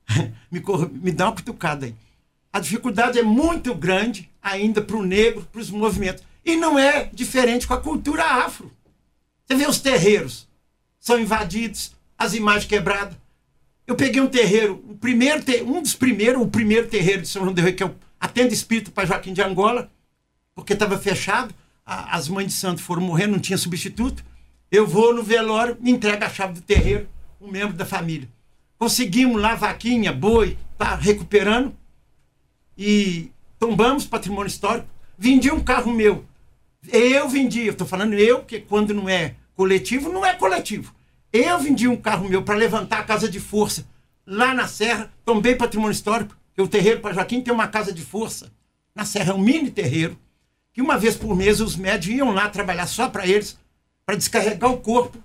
me, 0.50 0.64
me 0.94 1.12
dá 1.12 1.26
uma 1.26 1.36
cutucada 1.36 1.88
aí. 1.88 1.96
A 2.54 2.60
dificuldade 2.62 3.20
é 3.20 3.24
muito 3.24 3.76
grande 3.76 4.30
ainda 4.42 4.82
para 4.82 4.96
o 4.96 5.04
negro, 5.04 5.46
para 5.52 5.60
os 5.60 5.70
movimentos. 5.70 6.24
E 6.46 6.56
não 6.56 6.80
é 6.80 7.10
diferente 7.14 7.68
com 7.68 7.74
a 7.74 7.82
cultura 7.82 8.24
afro. 8.24 8.72
Você 9.50 9.58
vê 9.58 9.68
os 9.68 9.80
terreiros, 9.80 10.48
são 11.00 11.20
invadidos, 11.20 11.94
as 12.16 12.36
imagens 12.36 12.66
quebradas. 12.66 13.18
Eu 13.88 13.96
peguei 13.96 14.22
um 14.22 14.28
terreiro, 14.28 14.76
o 14.88 14.96
primeiro 14.96 15.42
te- 15.44 15.64
um 15.64 15.82
dos 15.82 15.96
primeiros, 15.96 16.40
o 16.40 16.48
primeiro 16.48 16.88
terreiro 16.88 17.24
de 17.24 17.28
São 17.28 17.42
João 17.42 17.54
del 17.54 17.66
Rei, 17.66 17.74
que 17.74 17.84
eu 17.84 17.96
atendo 18.20 18.54
espírito 18.54 18.92
para 18.92 19.08
Joaquim 19.08 19.34
de 19.34 19.42
Angola, 19.42 19.92
porque 20.54 20.74
estava 20.74 21.00
fechado, 21.00 21.52
a- 21.84 22.16
as 22.16 22.28
mães 22.28 22.46
de 22.48 22.54
santo 22.54 22.84
foram 22.84 23.02
morrer, 23.02 23.26
não 23.26 23.40
tinha 23.40 23.58
substituto. 23.58 24.24
Eu 24.72 24.86
vou 24.86 25.16
no 25.16 25.24
velório, 25.24 25.76
me 25.80 25.90
entrega 25.90 26.28
a 26.28 26.30
chave 26.30 26.54
do 26.54 26.62
terreiro, 26.62 27.10
um 27.42 27.50
membro 27.50 27.76
da 27.76 27.86
família. 27.88 28.30
Conseguimos 28.78 29.42
lá 29.42 29.56
vaquinha, 29.56 30.14
boi, 30.14 30.60
tá 30.78 30.94
recuperando 30.94 31.76
e 32.78 33.32
tombamos 33.58 34.06
patrimônio 34.06 34.48
histórico. 34.48 34.88
Vendi 35.18 35.52
um 35.52 35.60
carro 35.60 35.92
meu. 35.92 36.24
Eu 36.88 37.28
vendi, 37.28 37.66
eu 37.66 37.74
estou 37.74 37.88
falando 37.88 38.14
eu, 38.14 38.40
porque 38.40 38.62
quando 38.62 38.94
não 38.94 39.10
é 39.10 39.36
coletivo, 39.56 40.12
não 40.12 40.26
é 40.26 40.34
coletivo. 40.34 40.94
Eu 41.32 41.60
vendi 41.60 41.88
um 41.88 41.98
carro 41.98 42.30
meu 42.30 42.44
para 42.44 42.56
levantar 42.56 43.00
a 43.00 43.04
casa 43.04 43.30
de 43.30 43.40
força 43.40 43.86
lá 44.30 44.54
na 44.54 44.68
Serra, 44.68 45.12
tombei 45.26 45.56
patrimônio 45.56 45.92
histórico, 45.92 46.38
o 46.56 46.68
terreiro 46.68 47.00
para 47.00 47.14
Joaquim 47.14 47.42
tem 47.42 47.54
uma 47.54 47.68
casa 47.68 47.92
de 47.92 48.04
força. 48.04 48.52
Na 48.94 49.06
Serra 49.06 49.32
é 49.32 49.34
um 49.34 49.40
mini 49.40 49.72
terreiro, 49.72 50.18
que 50.72 50.82
uma 50.82 50.98
vez 50.98 51.16
por 51.16 51.36
mês 51.36 51.60
os 51.60 51.76
médios 51.76 52.16
iam 52.16 52.32
lá 52.32 52.48
trabalhar 52.50 52.86
só 52.86 53.10
para 53.10 53.26
eles, 53.26 53.58
para 54.06 54.16
descarregar 54.16 54.70
o 54.70 54.82
corpo 54.82 55.18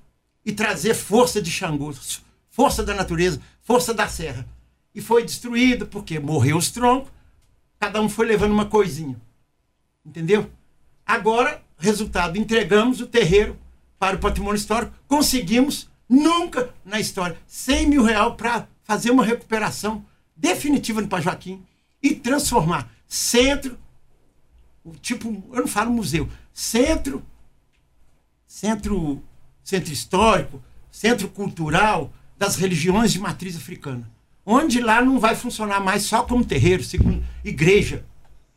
e 0.45 0.53
trazer 0.53 0.95
força 0.95 1.43
de 1.43 1.51
Xangô, 1.51 1.93
força 2.49 2.83
da 2.83 2.95
natureza, 2.95 3.41
força 3.63 3.93
da 3.93 4.09
serra. 4.09 4.47
E 4.95 5.01
foi 5.03 5.25
destruído 5.25 5.87
porque 5.87 6.19
morreu 6.21 6.57
os 6.57 6.71
troncos, 6.71 7.11
cada 7.81 8.01
um 8.01 8.09
foi 8.09 8.27
levando 8.27 8.53
uma 8.53 8.67
coisinha. 8.67 9.21
Entendeu? 10.07 10.49
Agora, 11.07 11.63
resultado, 11.77 12.39
entregamos 12.39 13.01
o 13.01 13.07
terreiro 13.07 13.59
para 13.99 14.17
o 14.17 14.21
patrimônio 14.21 14.57
histórico, 14.57 14.93
conseguimos, 15.07 15.91
nunca 16.09 16.75
na 16.85 16.99
história, 16.99 17.37
100 17.47 17.87
mil 17.87 18.03
reais 18.03 18.35
para 18.37 18.69
fazer 18.83 19.11
uma 19.11 19.25
recuperação 19.25 20.05
definitiva 20.37 21.01
no 21.01 21.09
Pajoaquim 21.09 21.65
e 22.03 22.15
transformar 22.15 22.91
centro, 23.07 23.79
tipo, 25.01 25.43
eu 25.53 25.61
não 25.61 25.69
falo 25.69 25.91
museu, 25.91 26.29
centro, 26.53 27.25
centro, 28.47 29.23
centro 29.63 29.93
histórico, 29.93 30.63
centro 30.91 31.29
cultural 31.29 32.13
das 32.37 32.57
religiões 32.57 33.13
de 33.13 33.19
matriz 33.19 33.57
africana. 33.57 34.11
Onde 34.45 34.81
lá 34.81 35.01
não 35.01 35.19
vai 35.19 35.35
funcionar 35.35 35.81
mais 35.81 36.03
só 36.03 36.23
como 36.23 36.45
terreiro, 36.45 36.85
segundo, 36.85 37.25
igreja, 37.43 38.05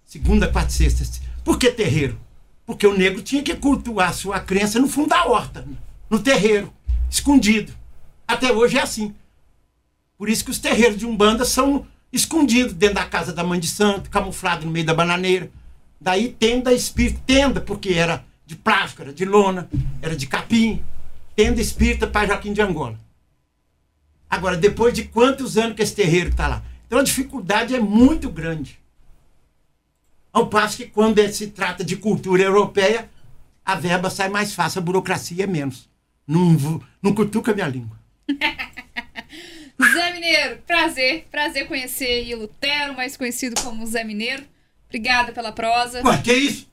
segunda, 0.03 0.51
quarta 0.51 0.71
sexta. 0.71 1.05
Por 1.43 1.57
que 1.57 1.71
terreiro? 1.71 2.19
Porque 2.67 2.85
o 2.85 2.95
negro 2.95 3.21
tinha 3.21 3.41
que 3.41 3.55
cultuar 3.55 4.13
sua 4.13 4.41
crença 4.41 4.77
no 4.77 4.89
fundo 4.89 5.07
da 5.07 5.25
horta, 5.25 5.65
no 6.09 6.19
terreiro, 6.19 6.71
escondido. 7.09 7.71
Até 8.27 8.51
hoje 8.51 8.77
é 8.77 8.81
assim. 8.81 9.15
Por 10.17 10.27
isso 10.27 10.43
que 10.43 10.51
os 10.51 10.59
terreiros 10.59 10.97
de 10.97 11.05
Umbanda 11.05 11.45
são 11.45 11.87
escondidos 12.11 12.73
dentro 12.73 12.95
da 12.95 13.05
casa 13.05 13.31
da 13.31 13.41
mãe 13.41 13.57
de 13.57 13.69
santo, 13.69 14.09
camuflado 14.09 14.65
no 14.65 14.71
meio 14.71 14.85
da 14.85 14.93
bananeira. 14.93 15.49
Daí 15.99 16.27
tenda 16.27 16.73
espírita, 16.73 17.21
tenda, 17.25 17.61
porque 17.61 17.93
era 17.93 18.25
de 18.45 18.57
plástico, 18.57 19.01
era 19.03 19.13
de 19.13 19.23
lona, 19.23 19.69
era 20.01 20.13
de 20.13 20.27
capim. 20.27 20.83
Tenda 21.37 21.61
espírita 21.61 22.05
para 22.05 22.27
Joaquim 22.27 22.51
de 22.51 22.61
Angola. 22.61 22.99
Agora, 24.29 24.57
depois 24.57 24.93
de 24.93 25.05
quantos 25.05 25.57
anos 25.57 25.73
que 25.73 25.83
esse 25.83 25.95
terreiro 25.95 26.31
está 26.31 26.49
lá? 26.49 26.63
Então 26.85 26.99
a 26.99 27.03
dificuldade 27.03 27.73
é 27.73 27.79
muito 27.79 28.29
grande. 28.29 28.77
Ao 30.37 30.45
passo 30.45 30.77
que 30.77 30.85
quando 30.85 31.27
se 31.31 31.47
trata 31.47 31.83
de 31.83 31.95
cultura 31.95 32.43
europeia, 32.43 33.09
a 33.65 33.73
verba 33.73 34.07
sai 34.07 34.29
mais 34.29 34.53
fácil, 34.53 34.77
a 34.77 34.83
burocracia 34.83 35.45
é 35.45 35.47
menos. 35.47 35.89
Não, 36.27 36.79
não 37.01 37.11
cutuca 37.11 37.55
minha 37.55 37.67
língua. 37.67 37.99
Zé 39.93 40.13
Mineiro, 40.13 40.61
prazer, 40.67 41.25
prazer 41.31 41.67
conhecer 41.67 42.05
aí 42.05 42.35
o 42.35 42.41
Lutero, 42.41 42.95
mais 42.95 43.17
conhecido 43.17 43.59
como 43.63 43.83
Zé 43.87 44.03
Mineiro. 44.03 44.43
Obrigada 44.85 45.31
pela 45.31 45.51
prosa. 45.51 46.03
Ué, 46.05 46.21
que 46.21 46.33
isso? 46.33 46.67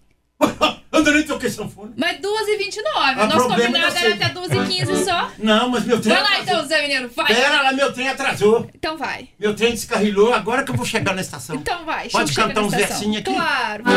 Eu 0.94 1.12
nem 1.12 1.22
toquei 1.24 1.50
sanfona. 1.50 1.92
Mas 1.96 2.18
2h29, 2.18 2.82
Ah, 2.94 3.14
nosso 3.26 3.46
problema 3.46 3.66
combinado 3.78 3.96
era 3.98 4.14
até 4.14 4.28
12h15 4.30 5.04
só. 5.04 5.30
Não, 5.38 5.68
mas 5.68 5.84
meu 5.84 6.00
trem 6.00 6.14
Vai 6.14 6.22
lá 6.22 6.28
atrasou. 6.30 6.54
então, 6.54 6.68
Zé 6.68 6.82
Mineiro, 6.82 7.10
vai. 7.14 7.26
Pera 7.26 7.62
lá, 7.62 7.72
meu 7.72 7.92
trem 7.92 8.08
atrasou. 8.08 8.70
Então 8.74 8.96
vai. 8.96 9.28
Meu 9.38 9.54
trem 9.54 9.72
descarrilou, 9.72 10.32
agora 10.32 10.62
que 10.62 10.70
eu 10.70 10.76
vou 10.76 10.86
chegar 10.86 11.14
na 11.14 11.20
estação. 11.20 11.56
Então 11.56 11.84
vai. 11.84 12.08
Pode 12.08 12.32
cantar 12.32 12.62
uns 12.62 12.72
versinhos 12.74 13.18
aqui? 13.18 13.32
Claro, 13.34 13.84
vai. 13.84 13.94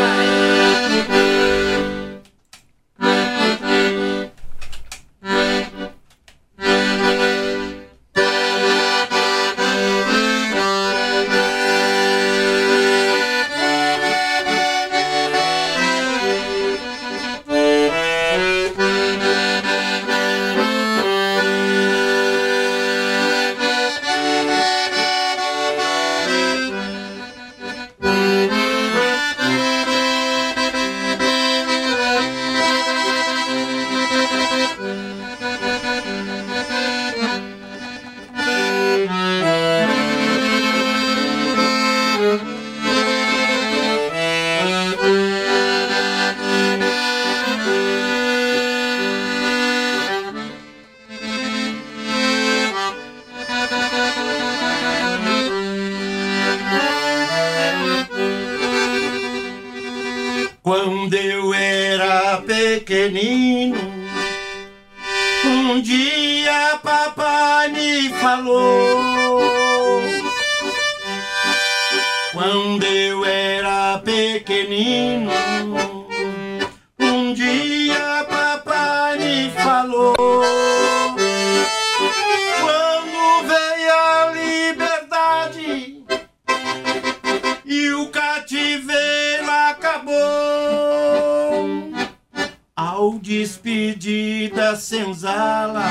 Da 94.68 94.76
senzala. 94.76 95.86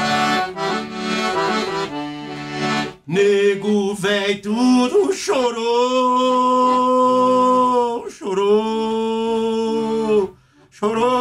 Nego 3.07 3.95
véi 3.95 4.35
tudo 4.35 5.11
chorou, 5.13 5.57
chorou, 8.11 9.57
chorou, 10.69 11.16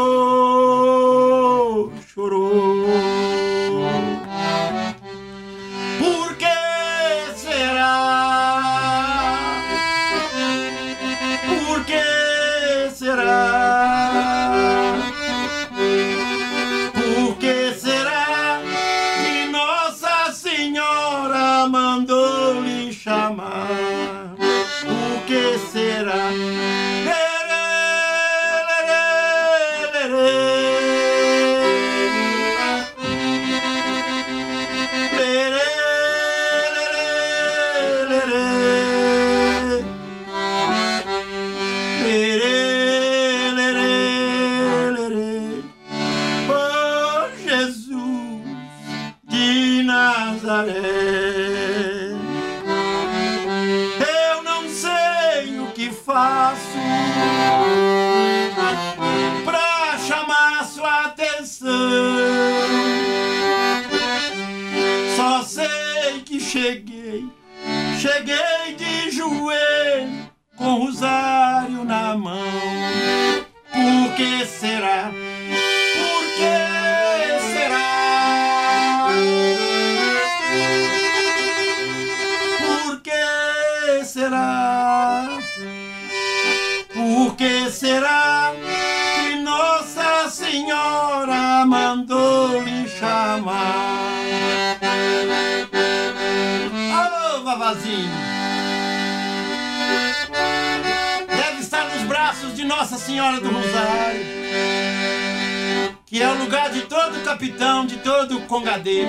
é 106.27 106.31
o 106.31 106.39
lugar 106.39 106.71
de 106.71 106.83
todo 106.83 107.23
capitão, 107.23 107.87
de 107.87 107.99
todo 107.99 108.41
congadeiro. 108.43 109.09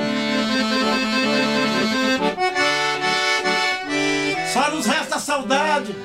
Só 4.53 4.69
nos 4.69 4.85
resta 4.85 5.17
saudade. 5.17 5.95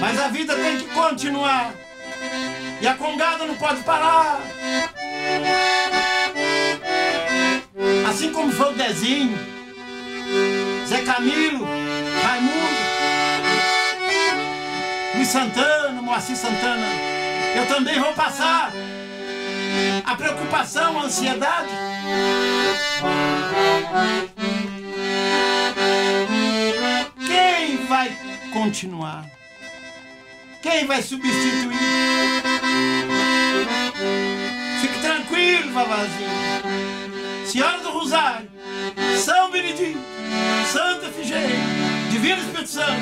Mas 0.00 0.20
a 0.20 0.28
vida 0.28 0.56
tem 0.56 0.78
que 0.78 0.86
continuar. 0.86 1.72
E 2.80 2.88
a 2.88 2.94
congada 2.94 3.46
não 3.46 3.54
pode 3.54 3.82
parar. 3.82 4.40
Assim 8.08 8.32
como 8.32 8.50
foi 8.52 8.72
o 8.72 8.76
Dezinho, 8.76 9.38
Zé 10.88 11.02
Camilo, 11.02 11.64
Raimundo, 12.24 12.80
Luiz 15.14 15.28
Santana, 15.28 16.02
Moacir 16.02 16.36
Santana. 16.36 17.19
Eu 17.56 17.66
também 17.66 17.98
vou 17.98 18.12
passar 18.14 18.72
a 20.04 20.14
preocupação, 20.14 20.98
a 20.98 21.04
ansiedade. 21.04 21.70
Quem 27.26 27.76
vai 27.86 28.16
continuar? 28.52 29.24
Quem 30.62 30.86
vai 30.86 31.02
substituir? 31.02 31.78
Fique 34.80 34.98
tranquilo, 35.00 35.72
Vavazinho. 35.72 36.30
Senhora 37.46 37.78
do 37.78 37.90
Rosário, 37.90 38.48
São 39.18 39.50
Benedito, 39.50 39.98
Santa 40.72 41.06
Efigênia, 41.06 41.56
Divino 42.10 42.40
Espírito 42.42 42.68
Santo, 42.68 43.00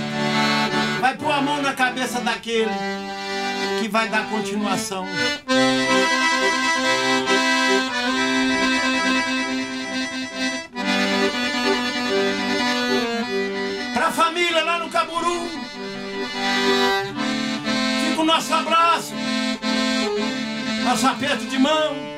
vai 1.00 1.16
pôr 1.16 1.30
a 1.30 1.42
mão 1.42 1.60
na 1.60 1.74
cabeça 1.74 2.20
daquele 2.20 2.70
que 3.80 3.88
vai 3.88 4.08
dar 4.08 4.28
continuação. 4.28 5.06
Pra 13.94 14.10
família 14.10 14.64
lá 14.64 14.78
no 14.78 14.88
Caburu, 14.90 15.48
fica 18.04 18.20
o 18.20 18.24
nosso 18.24 18.52
abraço, 18.54 19.14
nosso 20.84 21.06
aperto 21.06 21.44
de 21.46 21.58
mão, 21.58 22.17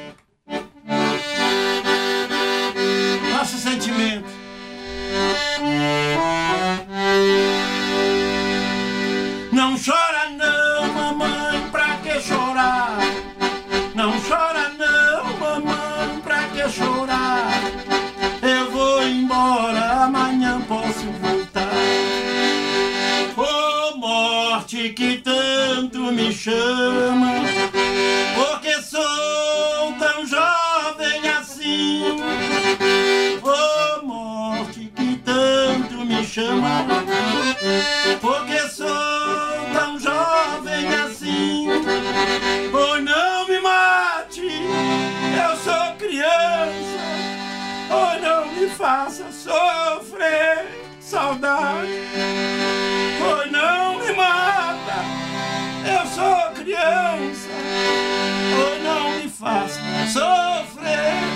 me 59.41 59.47
faça 59.47 59.81
sofrer 60.13 61.30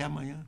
até 0.00 0.04
amanhã. 0.04 0.46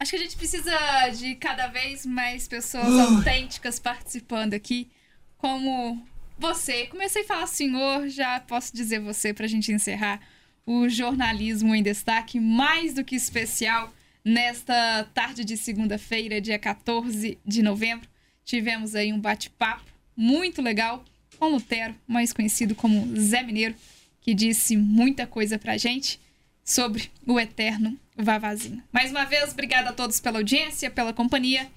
Acho 0.00 0.10
que 0.10 0.16
a 0.16 0.20
gente 0.20 0.36
precisa 0.36 0.72
de 1.10 1.34
cada 1.34 1.68
vez 1.68 2.04
mais 2.06 2.48
pessoas 2.48 2.98
autênticas 2.98 3.78
participando 3.78 4.54
aqui, 4.54 4.90
como 5.36 6.02
você. 6.38 6.86
Comecei 6.86 7.22
a 7.22 7.26
falar 7.26 7.46
senhor, 7.46 8.08
já 8.08 8.40
posso 8.40 8.74
dizer 8.74 9.00
você 9.00 9.32
pra 9.32 9.46
gente 9.46 9.72
encerrar 9.72 10.20
o 10.66 10.88
jornalismo 10.88 11.74
em 11.74 11.82
destaque 11.82 12.40
mais 12.40 12.94
do 12.94 13.04
que 13.04 13.14
especial 13.14 13.92
nesta 14.24 15.04
tarde 15.12 15.44
de 15.44 15.56
segunda-feira, 15.56 16.40
dia 16.40 16.58
14 16.58 17.38
de 17.44 17.62
novembro. 17.62 18.08
Tivemos 18.44 18.94
aí 18.94 19.12
um 19.12 19.20
bate-papo 19.20 19.84
muito 20.16 20.62
legal 20.62 21.04
com 21.38 21.48
Lutero, 21.48 21.94
mais 22.06 22.32
conhecido 22.32 22.74
como 22.74 23.20
Zé 23.20 23.42
Mineiro, 23.42 23.74
que 24.20 24.34
disse 24.34 24.76
muita 24.76 25.26
coisa 25.26 25.58
pra 25.58 25.76
gente 25.76 26.18
sobre 26.64 27.10
o 27.26 27.38
eterno 27.38 27.98
Vavazinho. 28.16 28.82
Mais 28.92 29.10
uma 29.10 29.24
vez, 29.24 29.52
obrigada 29.52 29.90
a 29.90 29.92
todos 29.92 30.18
pela 30.20 30.38
audiência, 30.38 30.90
pela 30.90 31.12
companhia. 31.12 31.68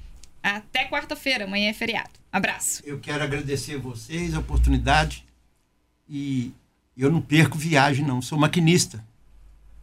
Até 0.41 0.87
quarta-feira, 0.87 1.43
amanhã 1.43 1.69
é 1.69 1.73
feriado. 1.73 2.11
Abraço. 2.31 2.81
Eu 2.85 2.99
quero 2.99 3.23
agradecer 3.23 3.75
a 3.75 3.79
vocês 3.79 4.33
a 4.33 4.39
oportunidade 4.39 5.25
e 6.07 6.53
eu 6.95 7.11
não 7.11 7.21
perco 7.21 7.57
viagem, 7.57 8.05
não. 8.05 8.21
Sou 8.21 8.37
maquinista. 8.37 9.03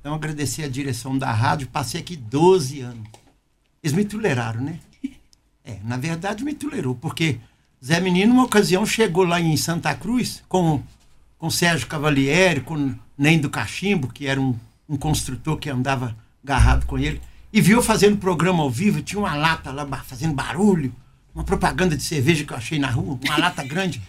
Então, 0.01 0.15
agradecer 0.15 0.65
a 0.65 0.69
direção 0.69 1.17
da 1.17 1.31
rádio. 1.33 1.69
Passei 1.69 2.01
aqui 2.01 2.17
12 2.17 2.81
anos. 2.81 3.09
Eles 3.83 3.95
me 3.95 4.05
toleraram, 4.05 4.61
né? 4.61 4.81
É, 5.67 5.79
na 5.83 5.97
verdade, 5.97 6.45
me 6.45 6.53
tolerou, 6.53 6.95
porque 6.95 7.39
Zé 7.83 7.99
Menino, 7.99 8.35
uma 8.35 8.45
ocasião, 8.45 8.85
chegou 8.85 9.25
lá 9.25 9.41
em 9.41 9.57
Santa 9.57 9.95
Cruz 9.95 10.45
com, 10.47 10.83
com 11.39 11.49
Sérgio 11.49 11.87
Cavalieri, 11.87 12.61
com 12.61 12.95
Nem 13.17 13.41
do 13.41 13.49
Cachimbo, 13.49 14.13
que 14.13 14.27
era 14.27 14.39
um, 14.39 14.55
um 14.89 14.97
construtor 14.97 15.57
que 15.57 15.71
andava 15.71 16.17
agarrado 16.43 16.87
com 16.87 16.99
ele, 16.99 17.21
e 17.53 17.61
viu 17.61 17.83
fazendo 17.83 18.17
programa 18.17 18.63
ao 18.63 18.71
vivo. 18.71 19.01
Tinha 19.01 19.19
uma 19.19 19.35
lata 19.35 19.71
lá 19.71 19.87
fazendo 20.05 20.35
barulho, 20.35 20.95
uma 21.35 21.45
propaganda 21.45 21.97
de 21.97 22.03
cerveja 22.03 22.45
que 22.45 22.53
eu 22.53 22.57
achei 22.57 22.79
na 22.79 22.91
rua, 22.91 23.19
uma 23.25 23.39
lata 23.39 23.63
grande. 23.67 24.03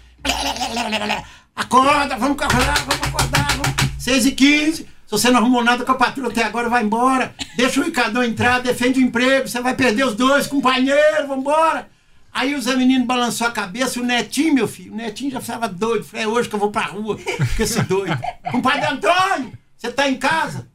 Acorda, 1.56 2.18
vamos 2.18 2.42
acordar, 2.42 2.80
vamos 2.80 3.08
acordar. 3.08 3.58
Vamos. 3.58 3.76
6 3.98 4.26
e 4.26 4.32
15 4.34 4.76
Se 4.76 4.88
você 5.10 5.30
não 5.30 5.40
arrumou 5.40 5.64
nada 5.64 5.86
com 5.86 5.92
a 5.92 5.96
patroa 5.96 6.30
até 6.30 6.44
agora, 6.44 6.70
vai 6.70 6.84
embora. 6.84 7.34
Deixa 7.56 7.80
o 7.80 7.84
Ricardão 7.84 8.24
entrar, 8.24 8.60
defende 8.60 9.00
o 9.00 9.04
emprego. 9.04 9.48
Você 9.48 9.62
vai 9.62 9.74
perder 9.76 10.06
os 10.06 10.16
dois, 10.16 10.48
companheiro, 10.48 11.28
vambora. 11.28 11.88
Aí 12.34 12.54
o 12.54 12.62
Zé 12.62 12.76
Menino 12.76 13.06
balançou 13.06 13.48
a 13.48 13.52
cabeça, 13.52 14.00
o 14.00 14.04
Netinho, 14.04 14.54
meu 14.54 14.68
filho, 14.68 14.92
o 14.92 14.96
Netinho 14.96 15.32
já 15.32 15.40
estava 15.40 15.70
doido. 15.70 16.04
Falei, 16.04 16.26
é 16.26 16.28
hoje 16.28 16.50
que 16.50 16.56
eu 16.56 16.60
vou 16.60 16.70
pra 16.70 16.82
rua 16.82 17.18
com 17.18 17.64
esse 17.64 17.82
doido. 17.84 18.20
Compadre 18.52 18.86
Antônio, 18.88 19.54
você 19.86 19.92
tá 19.92 20.10
em 20.10 20.18
casa? 20.18 20.68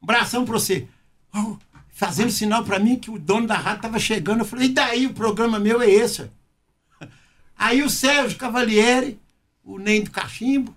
Um 0.00 0.04
abração 0.04 0.44
pra 0.44 0.54
você. 0.54 0.88
Oh, 1.34 1.56
fazendo 1.88 2.30
sinal 2.30 2.64
pra 2.64 2.78
mim 2.78 2.98
que 2.98 3.10
o 3.10 3.18
dono 3.18 3.46
da 3.46 3.56
rádio 3.56 3.82
tava 3.82 3.98
chegando. 3.98 4.40
Eu 4.40 4.44
falei, 4.44 4.68
e 4.68 4.72
daí 4.72 5.06
o 5.06 5.14
programa 5.14 5.58
meu 5.58 5.80
é 5.80 5.88
esse? 5.88 6.30
Aí 7.56 7.82
o 7.82 7.90
Sérgio 7.90 8.38
Cavalieri, 8.38 9.20
o 9.62 9.78
Ney 9.78 10.02
do 10.02 10.10
Cachimbo, 10.10 10.74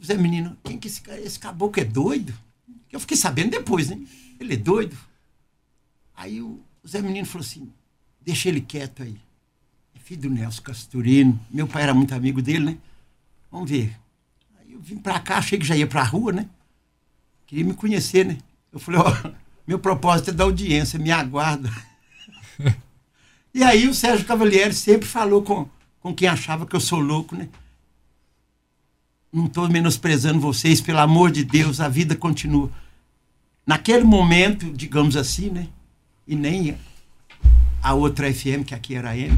o 0.00 0.04
Zé 0.04 0.14
Menino, 0.14 0.56
quem 0.62 0.78
que 0.78 0.86
esse, 0.86 1.02
esse 1.10 1.38
caboclo 1.38 1.82
é 1.82 1.84
doido? 1.84 2.32
Eu 2.92 3.00
fiquei 3.00 3.16
sabendo 3.16 3.50
depois, 3.50 3.90
né? 3.90 3.98
Ele 4.38 4.54
é 4.54 4.56
doido. 4.56 4.96
Aí 6.14 6.40
o 6.40 6.60
Zé 6.86 7.02
Menino 7.02 7.26
falou 7.26 7.44
assim, 7.44 7.72
deixa 8.20 8.48
ele 8.48 8.60
quieto 8.60 9.02
aí. 9.02 9.16
É 9.94 9.98
filho 9.98 10.22
do 10.22 10.30
Nelson 10.30 10.62
Casturino. 10.62 11.40
Meu 11.50 11.66
pai 11.66 11.82
era 11.82 11.94
muito 11.94 12.14
amigo 12.14 12.40
dele, 12.40 12.64
né? 12.64 12.78
Vamos 13.50 13.68
ver. 13.68 13.98
Aí 14.60 14.72
eu 14.72 14.80
vim 14.80 14.98
pra 14.98 15.18
cá, 15.18 15.38
achei 15.38 15.58
que 15.58 15.64
já 15.64 15.76
ia 15.76 15.86
pra 15.86 16.04
rua, 16.04 16.32
né? 16.32 16.48
Queria 17.46 17.64
me 17.64 17.74
conhecer, 17.74 18.24
né? 18.24 18.38
Eu 18.72 18.78
falei, 18.78 19.00
ó, 19.00 19.30
meu 19.66 19.78
propósito 19.78 20.30
é 20.30 20.32
da 20.32 20.44
audiência, 20.44 20.98
me 20.98 21.10
aguarda. 21.10 21.70
e 23.54 23.62
aí 23.62 23.88
o 23.88 23.94
Sérgio 23.94 24.26
Cavalieri 24.26 24.74
sempre 24.74 25.06
falou 25.06 25.42
com, 25.42 25.68
com 26.00 26.14
quem 26.14 26.28
achava 26.28 26.66
que 26.66 26.74
eu 26.74 26.80
sou 26.80 26.98
louco, 26.98 27.36
né? 27.36 27.48
Não 29.32 29.46
estou 29.46 29.68
menosprezando 29.68 30.38
vocês, 30.40 30.80
pelo 30.80 31.00
amor 31.00 31.30
de 31.30 31.44
Deus, 31.44 31.80
a 31.80 31.88
vida 31.88 32.14
continua. 32.14 32.70
Naquele 33.66 34.04
momento, 34.04 34.70
digamos 34.72 35.16
assim, 35.16 35.50
né? 35.50 35.68
E 36.26 36.36
nem 36.36 36.78
a 37.82 37.94
outra 37.94 38.32
FM, 38.32 38.64
que 38.64 38.74
aqui 38.74 38.94
era 38.94 39.10
a 39.10 39.16
M, 39.16 39.36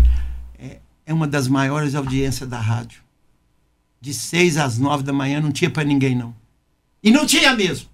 é, 0.59 0.79
é 1.07 1.15
uma 1.15 1.27
das 1.27 1.49
maiores 1.49 1.95
audiências 1.95 2.49
da 2.49 2.61
rádio. 2.61 3.03
De 4.01 4.13
seis 4.13 4.57
às 4.57 4.79
nove 4.79 5.03
da 5.03 5.13
manhã 5.13 5.41
não 5.41 5.51
tinha 5.51 5.71
para 5.71 5.83
ninguém, 5.83 6.15
não. 6.15 6.35
E 7.03 7.11
não 7.11 7.27
tinha 7.27 7.55
mesmo. 7.55 7.89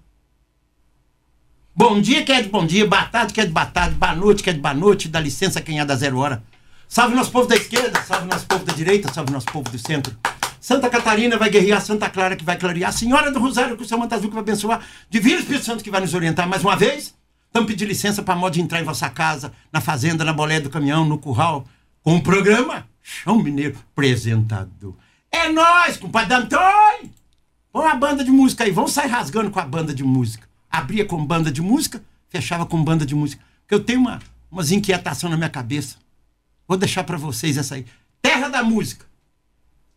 Bom 1.75 1.99
dia 1.99 2.23
que 2.23 2.31
é 2.31 2.39
de 2.39 2.49
bom 2.49 2.67
dia, 2.67 2.85
boa 2.85 3.03
tarde 3.05 3.33
que 3.33 3.41
é 3.41 3.45
de 3.47 3.51
boa 3.51 3.65
tarde, 3.65 3.95
boa 3.95 4.13
noite 4.13 4.43
que 4.43 4.49
é 4.51 4.53
de 4.53 4.59
boa 4.59 4.75
noite, 4.75 5.07
dá 5.07 5.19
licença 5.19 5.59
quem 5.59 5.79
é 5.79 5.85
da 5.85 5.95
zero 5.95 6.19
hora. 6.19 6.43
Salve 6.87 7.15
nosso 7.15 7.31
povo 7.31 7.47
da 7.47 7.55
esquerda, 7.55 7.99
salve 8.03 8.27
nosso 8.27 8.45
povo 8.45 8.63
da 8.63 8.71
direita, 8.73 9.11
salve 9.11 9.31
nosso 9.31 9.47
povo 9.47 9.67
do 9.71 9.79
centro. 9.79 10.15
Santa 10.61 10.87
Catarina 10.87 11.35
vai 11.35 11.49
guerrear, 11.49 11.81
Santa 11.81 12.11
Clara 12.11 12.35
que 12.35 12.45
vai 12.45 12.59
clarear, 12.59 12.91
a 12.91 12.93
Senhora 12.93 13.31
do 13.31 13.39
Rosário 13.39 13.75
com 13.75 13.81
o 13.81 13.87
seu 13.87 13.97
manto 13.97 14.13
azul 14.13 14.29
que 14.29 14.35
vai 14.35 14.43
abençoar, 14.43 14.85
Divino 15.09 15.39
Espírito 15.39 15.65
Santo 15.65 15.83
que 15.83 15.89
vai 15.89 15.99
nos 15.99 16.13
orientar 16.13 16.47
mais 16.47 16.63
uma 16.63 16.75
vez. 16.75 17.15
Então 17.49 17.65
pedir 17.65 17.85
licença 17.85 18.21
para 18.21 18.35
modo 18.35 18.53
de 18.53 18.61
entrar 18.61 18.79
em 18.79 18.85
vossa 18.85 19.09
casa, 19.09 19.51
na 19.71 19.81
fazenda, 19.81 20.23
na 20.23 20.31
bolé 20.31 20.59
do 20.59 20.69
caminhão, 20.69 21.03
no 21.03 21.17
curral, 21.17 21.65
com 22.03 22.17
o 22.17 22.21
programa 22.21 22.87
Chão 23.01 23.41
Mineiro 23.41 23.79
apresentador. 23.91 24.93
É 25.31 25.49
nós, 25.49 25.97
compadre 25.97 26.35
Antônio! 26.35 27.09
Vamos 27.73 27.91
a 27.91 27.95
banda 27.95 28.23
de 28.23 28.29
música 28.29 28.63
aí, 28.63 28.69
vamos 28.69 28.91
sair 28.91 29.09
rasgando 29.09 29.49
com 29.49 29.59
a 29.59 29.65
banda 29.65 29.91
de 29.91 30.03
música. 30.03 30.52
Abria 30.73 31.05
com 31.05 31.23
banda 31.23 31.51
de 31.51 31.61
música, 31.61 32.03
fechava 32.29 32.65
com 32.65 32.83
banda 32.83 33.05
de 33.05 33.13
música. 33.13 33.43
Porque 33.61 33.75
eu 33.75 33.83
tenho 33.83 33.99
uma, 33.99 34.19
umas 34.49 34.71
inquietação 34.71 35.29
na 35.29 35.37
minha 35.37 35.49
cabeça. 35.51 35.97
Vou 36.67 36.75
deixar 36.75 37.03
para 37.03 37.15
vocês 37.15 37.57
essa 37.57 37.75
aí. 37.75 37.85
Terra 38.19 38.49
da 38.49 38.63
Música. 38.63 39.05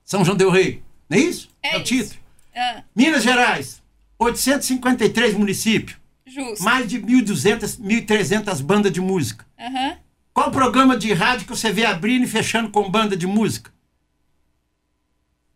São 0.04 0.22
João 0.22 0.36
del 0.36 0.50
Rei. 0.50 0.82
Não 1.08 1.16
é 1.16 1.20
isso? 1.22 1.48
É 1.62 1.78
o 1.78 1.80
isso. 1.80 1.84
título. 1.84 2.20
Ah, 2.54 2.82
Minas 2.94 3.22
Gerais. 3.22 3.82
853 4.18 5.34
municípios. 5.34 5.96
justo. 6.26 6.62
Mais 6.62 6.86
de 6.86 7.00
1.200, 7.00 7.80
1.300 7.80 8.62
bandas 8.62 8.92
de 8.92 9.00
música. 9.00 9.46
Aham. 9.58 9.96
Qual 10.34 10.50
programa 10.50 10.94
de 10.98 11.10
rádio 11.14 11.46
que 11.46 11.56
você 11.56 11.72
vê 11.72 11.86
abrindo 11.86 12.24
e 12.24 12.28
fechando 12.28 12.68
com 12.68 12.90
banda 12.90 13.16
de 13.16 13.26
música? 13.26 13.70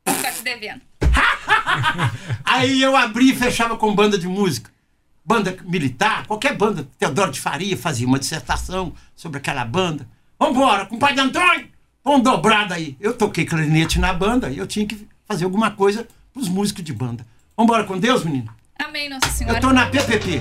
Tá 0.04 0.32
te 0.32 0.42
devendo. 0.42 0.80
Aí 2.44 2.80
eu 2.80 2.96
abri 2.96 3.32
e 3.32 3.36
fechava 3.36 3.76
com 3.76 3.94
banda 3.94 4.16
de 4.16 4.26
música. 4.26 4.70
Banda 5.24 5.56
militar, 5.64 6.26
qualquer 6.26 6.56
banda. 6.56 6.88
Teodoro 6.98 7.30
de 7.30 7.40
Faria 7.40 7.76
fazia 7.76 8.06
uma 8.06 8.18
dissertação 8.18 8.92
sobre 9.14 9.38
aquela 9.38 9.64
banda. 9.64 10.06
Vambora, 10.38 10.86
compadre 10.86 11.20
Antônio, 11.20 11.68
vamos 12.02 12.22
dobrado 12.22 12.72
aí. 12.74 12.96
Eu 13.00 13.12
toquei 13.12 13.44
clarinete 13.44 13.98
na 13.98 14.12
banda 14.12 14.48
e 14.50 14.58
eu 14.58 14.66
tinha 14.66 14.86
que 14.86 15.06
fazer 15.26 15.44
alguma 15.44 15.70
coisa 15.70 16.06
pros 16.32 16.48
músicos 16.48 16.82
de 16.82 16.92
banda. 16.92 17.26
Vambora 17.56 17.84
com 17.84 17.98
Deus, 17.98 18.24
menino? 18.24 18.50
Amém, 18.78 19.08
Nossa 19.10 19.26
Eu 19.26 19.32
Senhora. 19.32 19.60
tô 19.60 19.70
na 19.72 19.86
PPP. 19.86 20.40